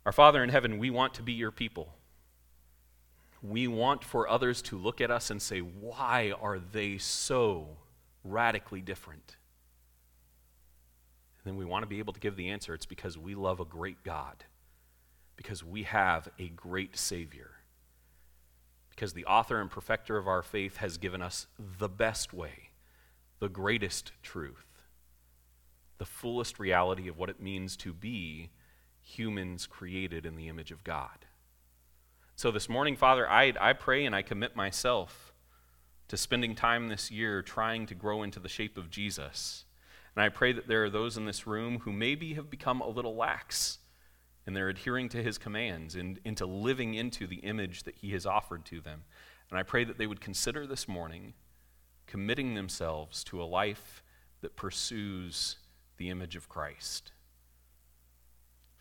Our 0.07 0.13
Father 0.13 0.41
in 0.41 0.47
heaven, 0.47 0.77
we 0.77 0.89
want 0.89 1.15
to 1.15 1.21
be 1.21 1.33
your 1.33 1.51
people. 1.51 1.93
We 3.43 3.67
want 3.67 4.05
for 4.05 4.25
others 4.25 4.61
to 4.61 4.77
look 4.77 5.01
at 5.01 5.11
us 5.11 5.29
and 5.29 5.41
say, 5.41 5.59
why 5.59 6.33
are 6.41 6.59
they 6.59 6.97
so 6.97 7.67
radically 8.23 8.79
different? 8.81 9.35
And 11.43 11.51
then 11.51 11.57
we 11.57 11.65
want 11.65 11.83
to 11.83 11.87
be 11.87 11.99
able 11.99 12.13
to 12.13 12.21
give 12.21 12.37
the 12.37 12.47
answer 12.47 12.73
it's 12.73 12.85
because 12.85 13.17
we 13.17 13.35
love 13.35 13.59
a 13.59 13.65
great 13.65 14.01
God, 14.05 14.45
because 15.35 15.61
we 15.61 15.83
have 15.83 16.29
a 16.39 16.47
great 16.47 16.95
Savior, 16.95 17.51
because 18.89 19.11
the 19.11 19.25
author 19.25 19.59
and 19.59 19.69
perfecter 19.69 20.15
of 20.15 20.25
our 20.25 20.41
faith 20.41 20.77
has 20.77 20.97
given 20.97 21.21
us 21.21 21.47
the 21.79 21.89
best 21.89 22.31
way, 22.33 22.69
the 23.39 23.49
greatest 23.49 24.13
truth, 24.23 24.85
the 25.97 26.05
fullest 26.05 26.59
reality 26.59 27.09
of 27.09 27.17
what 27.17 27.29
it 27.29 27.41
means 27.41 27.75
to 27.75 27.91
be 27.91 28.51
humans 29.07 29.65
created 29.65 30.25
in 30.25 30.35
the 30.35 30.49
image 30.49 30.71
of 30.71 30.83
God. 30.83 31.25
So 32.35 32.51
this 32.51 32.67
morning, 32.67 32.95
Father, 32.95 33.27
I, 33.27 33.53
I 33.59 33.73
pray 33.73 34.05
and 34.05 34.15
I 34.15 34.21
commit 34.21 34.55
myself 34.55 35.33
to 36.09 36.17
spending 36.17 36.55
time 36.55 36.87
this 36.87 37.09
year 37.09 37.41
trying 37.41 37.85
to 37.87 37.95
grow 37.95 38.21
into 38.21 38.39
the 38.39 38.49
shape 38.49 38.77
of 38.77 38.89
Jesus. 38.89 39.65
And 40.15 40.23
I 40.23 40.29
pray 40.29 40.51
that 40.51 40.67
there 40.67 40.83
are 40.83 40.89
those 40.89 41.17
in 41.17 41.25
this 41.25 41.47
room 41.47 41.79
who 41.79 41.91
maybe 41.91 42.33
have 42.33 42.49
become 42.49 42.81
a 42.81 42.89
little 42.89 43.15
lax 43.15 43.79
in 44.45 44.53
their 44.53 44.69
adhering 44.69 45.09
to 45.09 45.23
his 45.23 45.37
commands 45.37 45.95
and 45.95 46.19
into 46.23 46.45
living 46.45 46.93
into 46.93 47.27
the 47.27 47.37
image 47.37 47.83
that 47.83 47.95
he 47.95 48.11
has 48.11 48.25
offered 48.25 48.65
to 48.65 48.81
them. 48.81 49.03
And 49.49 49.57
I 49.57 49.63
pray 49.63 49.83
that 49.83 49.97
they 49.97 50.07
would 50.07 50.21
consider 50.21 50.67
this 50.67 50.87
morning 50.87 51.33
committing 52.07 52.55
themselves 52.55 53.23
to 53.25 53.41
a 53.41 53.45
life 53.45 54.03
that 54.41 54.55
pursues 54.55 55.57
the 55.97 56.09
image 56.09 56.35
of 56.35 56.49
Christ. 56.49 57.11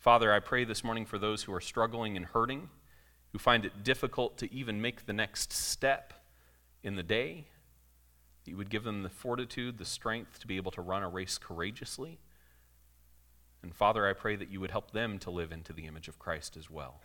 Father, 0.07 0.31
I 0.31 0.39
pray 0.39 0.63
this 0.63 0.85
morning 0.85 1.05
for 1.05 1.19
those 1.19 1.43
who 1.43 1.53
are 1.53 1.59
struggling 1.59 2.15
and 2.15 2.27
hurting, 2.27 2.69
who 3.33 3.39
find 3.39 3.65
it 3.65 3.83
difficult 3.83 4.37
to 4.37 4.53
even 4.53 4.81
make 4.81 5.05
the 5.05 5.11
next 5.11 5.51
step 5.51 6.13
in 6.81 6.95
the 6.95 7.03
day, 7.03 7.47
that 8.45 8.51
you 8.51 8.55
would 8.55 8.69
give 8.69 8.85
them 8.85 9.03
the 9.03 9.09
fortitude, 9.09 9.77
the 9.77 9.83
strength 9.83 10.39
to 10.39 10.47
be 10.47 10.55
able 10.55 10.71
to 10.71 10.81
run 10.81 11.03
a 11.03 11.09
race 11.09 11.37
courageously. 11.37 12.19
And 13.61 13.75
Father, 13.75 14.07
I 14.07 14.13
pray 14.13 14.37
that 14.37 14.49
you 14.49 14.61
would 14.61 14.71
help 14.71 14.91
them 14.91 15.19
to 15.19 15.29
live 15.29 15.51
into 15.51 15.73
the 15.73 15.87
image 15.87 16.07
of 16.07 16.17
Christ 16.17 16.55
as 16.55 16.69
well. 16.69 17.01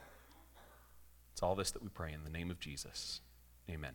It's 1.32 1.42
all 1.42 1.56
this 1.56 1.72
that 1.72 1.82
we 1.82 1.88
pray 1.88 2.12
in 2.12 2.22
the 2.22 2.30
name 2.30 2.52
of 2.52 2.60
Jesus. 2.60 3.20
Amen. 3.68 3.94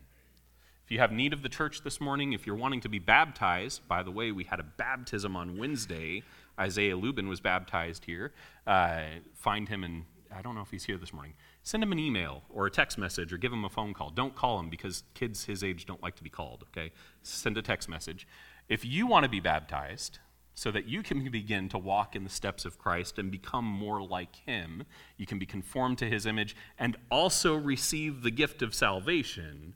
If 0.83 0.91
you 0.91 0.99
have 0.99 1.13
need 1.13 1.31
of 1.31 1.43
the 1.43 1.49
church 1.49 1.81
this 1.81 2.01
morning, 2.01 2.33
if 2.33 2.45
you're 2.45 2.57
wanting 2.57 2.81
to 2.81 2.89
be 2.89 2.99
baptized, 2.99 3.87
by 3.87 4.03
the 4.03 4.11
way, 4.11 4.33
we 4.33 4.43
had 4.43 4.59
a 4.59 4.63
baptism 4.63 5.37
on 5.37 5.57
Wednesday 5.57 6.23
Isaiah 6.59 6.97
Lubin 6.97 7.27
was 7.27 7.39
baptized 7.39 8.05
here. 8.05 8.33
Uh, 8.65 9.01
find 9.33 9.69
him 9.69 9.83
and 9.83 10.05
I 10.35 10.41
don't 10.41 10.55
know 10.55 10.61
if 10.61 10.71
he's 10.71 10.85
here 10.85 10.97
this 10.97 11.13
morning. 11.13 11.33
Send 11.63 11.83
him 11.83 11.91
an 11.91 11.99
email 11.99 12.43
or 12.49 12.65
a 12.65 12.71
text 12.71 12.97
message 12.97 13.31
or 13.31 13.37
give 13.37 13.53
him 13.53 13.65
a 13.65 13.69
phone 13.69 13.93
call. 13.93 14.09
Don't 14.09 14.35
call 14.35 14.59
him 14.59 14.69
because 14.69 15.03
kids 15.13 15.45
his 15.45 15.63
age 15.63 15.85
don't 15.85 16.01
like 16.03 16.15
to 16.15 16.23
be 16.23 16.29
called, 16.29 16.65
okay? 16.69 16.91
Send 17.23 17.57
a 17.57 17.61
text 17.61 17.87
message. 17.89 18.27
If 18.69 18.85
you 18.85 19.07
want 19.07 19.23
to 19.23 19.29
be 19.29 19.39
baptized 19.39 20.19
so 20.53 20.71
that 20.71 20.87
you 20.87 21.03
can 21.03 21.29
begin 21.29 21.69
to 21.69 21.77
walk 21.77 22.15
in 22.15 22.23
the 22.23 22.29
steps 22.29 22.65
of 22.65 22.77
Christ 22.77 23.19
and 23.19 23.31
become 23.31 23.65
more 23.65 24.01
like 24.01 24.35
him, 24.35 24.83
you 25.15 25.25
can 25.25 25.39
be 25.39 25.45
conformed 25.45 25.97
to 25.99 26.09
his 26.09 26.25
image 26.25 26.55
and 26.77 26.97
also 27.11 27.55
receive 27.55 28.23
the 28.23 28.31
gift 28.31 28.61
of 28.61 28.73
salvation 28.73 29.75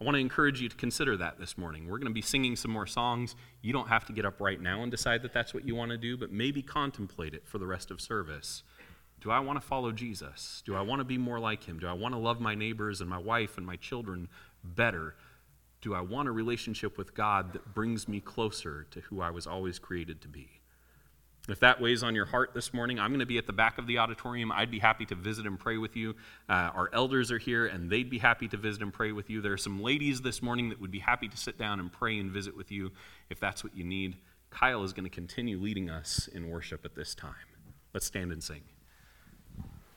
I 0.00 0.04
want 0.04 0.14
to 0.14 0.20
encourage 0.20 0.60
you 0.60 0.68
to 0.68 0.76
consider 0.76 1.16
that 1.16 1.40
this 1.40 1.58
morning. 1.58 1.88
We're 1.88 1.98
going 1.98 2.10
to 2.10 2.14
be 2.14 2.22
singing 2.22 2.54
some 2.54 2.70
more 2.70 2.86
songs. 2.86 3.34
You 3.62 3.72
don't 3.72 3.88
have 3.88 4.04
to 4.06 4.12
get 4.12 4.24
up 4.24 4.40
right 4.40 4.60
now 4.60 4.82
and 4.82 4.92
decide 4.92 5.22
that 5.22 5.32
that's 5.32 5.52
what 5.52 5.66
you 5.66 5.74
want 5.74 5.90
to 5.90 5.98
do, 5.98 6.16
but 6.16 6.30
maybe 6.30 6.62
contemplate 6.62 7.34
it 7.34 7.48
for 7.48 7.58
the 7.58 7.66
rest 7.66 7.90
of 7.90 8.00
service. 8.00 8.62
Do 9.20 9.32
I 9.32 9.40
want 9.40 9.60
to 9.60 9.66
follow 9.66 9.90
Jesus? 9.90 10.62
Do 10.64 10.76
I 10.76 10.82
want 10.82 11.00
to 11.00 11.04
be 11.04 11.18
more 11.18 11.40
like 11.40 11.64
him? 11.64 11.80
Do 11.80 11.88
I 11.88 11.94
want 11.94 12.14
to 12.14 12.18
love 12.18 12.40
my 12.40 12.54
neighbors 12.54 13.00
and 13.00 13.10
my 13.10 13.18
wife 13.18 13.58
and 13.58 13.66
my 13.66 13.74
children 13.74 14.28
better? 14.62 15.16
Do 15.80 15.94
I 15.94 16.00
want 16.00 16.28
a 16.28 16.32
relationship 16.32 16.96
with 16.96 17.14
God 17.14 17.52
that 17.52 17.74
brings 17.74 18.06
me 18.06 18.20
closer 18.20 18.86
to 18.92 19.00
who 19.00 19.20
I 19.20 19.30
was 19.30 19.48
always 19.48 19.80
created 19.80 20.20
to 20.22 20.28
be? 20.28 20.57
If 21.48 21.60
that 21.60 21.80
weighs 21.80 22.02
on 22.02 22.14
your 22.14 22.26
heart 22.26 22.52
this 22.52 22.74
morning, 22.74 23.00
I'm 23.00 23.10
going 23.10 23.20
to 23.20 23.26
be 23.26 23.38
at 23.38 23.46
the 23.46 23.54
back 23.54 23.78
of 23.78 23.86
the 23.86 23.98
auditorium. 23.98 24.52
I'd 24.52 24.70
be 24.70 24.78
happy 24.78 25.06
to 25.06 25.14
visit 25.14 25.46
and 25.46 25.58
pray 25.58 25.78
with 25.78 25.96
you. 25.96 26.14
Uh, 26.48 26.70
our 26.74 26.90
elders 26.92 27.32
are 27.32 27.38
here, 27.38 27.66
and 27.66 27.88
they'd 27.88 28.10
be 28.10 28.18
happy 28.18 28.48
to 28.48 28.58
visit 28.58 28.82
and 28.82 28.92
pray 28.92 29.12
with 29.12 29.30
you. 29.30 29.40
There 29.40 29.54
are 29.54 29.58
some 29.58 29.82
ladies 29.82 30.20
this 30.20 30.42
morning 30.42 30.68
that 30.68 30.80
would 30.80 30.90
be 30.90 30.98
happy 30.98 31.26
to 31.26 31.36
sit 31.36 31.58
down 31.58 31.80
and 31.80 31.90
pray 31.90 32.18
and 32.18 32.30
visit 32.30 32.54
with 32.54 32.70
you 32.70 32.92
if 33.30 33.40
that's 33.40 33.64
what 33.64 33.74
you 33.74 33.82
need. 33.82 34.16
Kyle 34.50 34.84
is 34.84 34.92
going 34.92 35.04
to 35.04 35.10
continue 35.10 35.58
leading 35.58 35.88
us 35.88 36.28
in 36.28 36.50
worship 36.50 36.84
at 36.84 36.94
this 36.94 37.14
time. 37.14 37.34
Let's 37.94 38.06
stand 38.06 38.30
and 38.30 38.44
sing. 38.44 38.62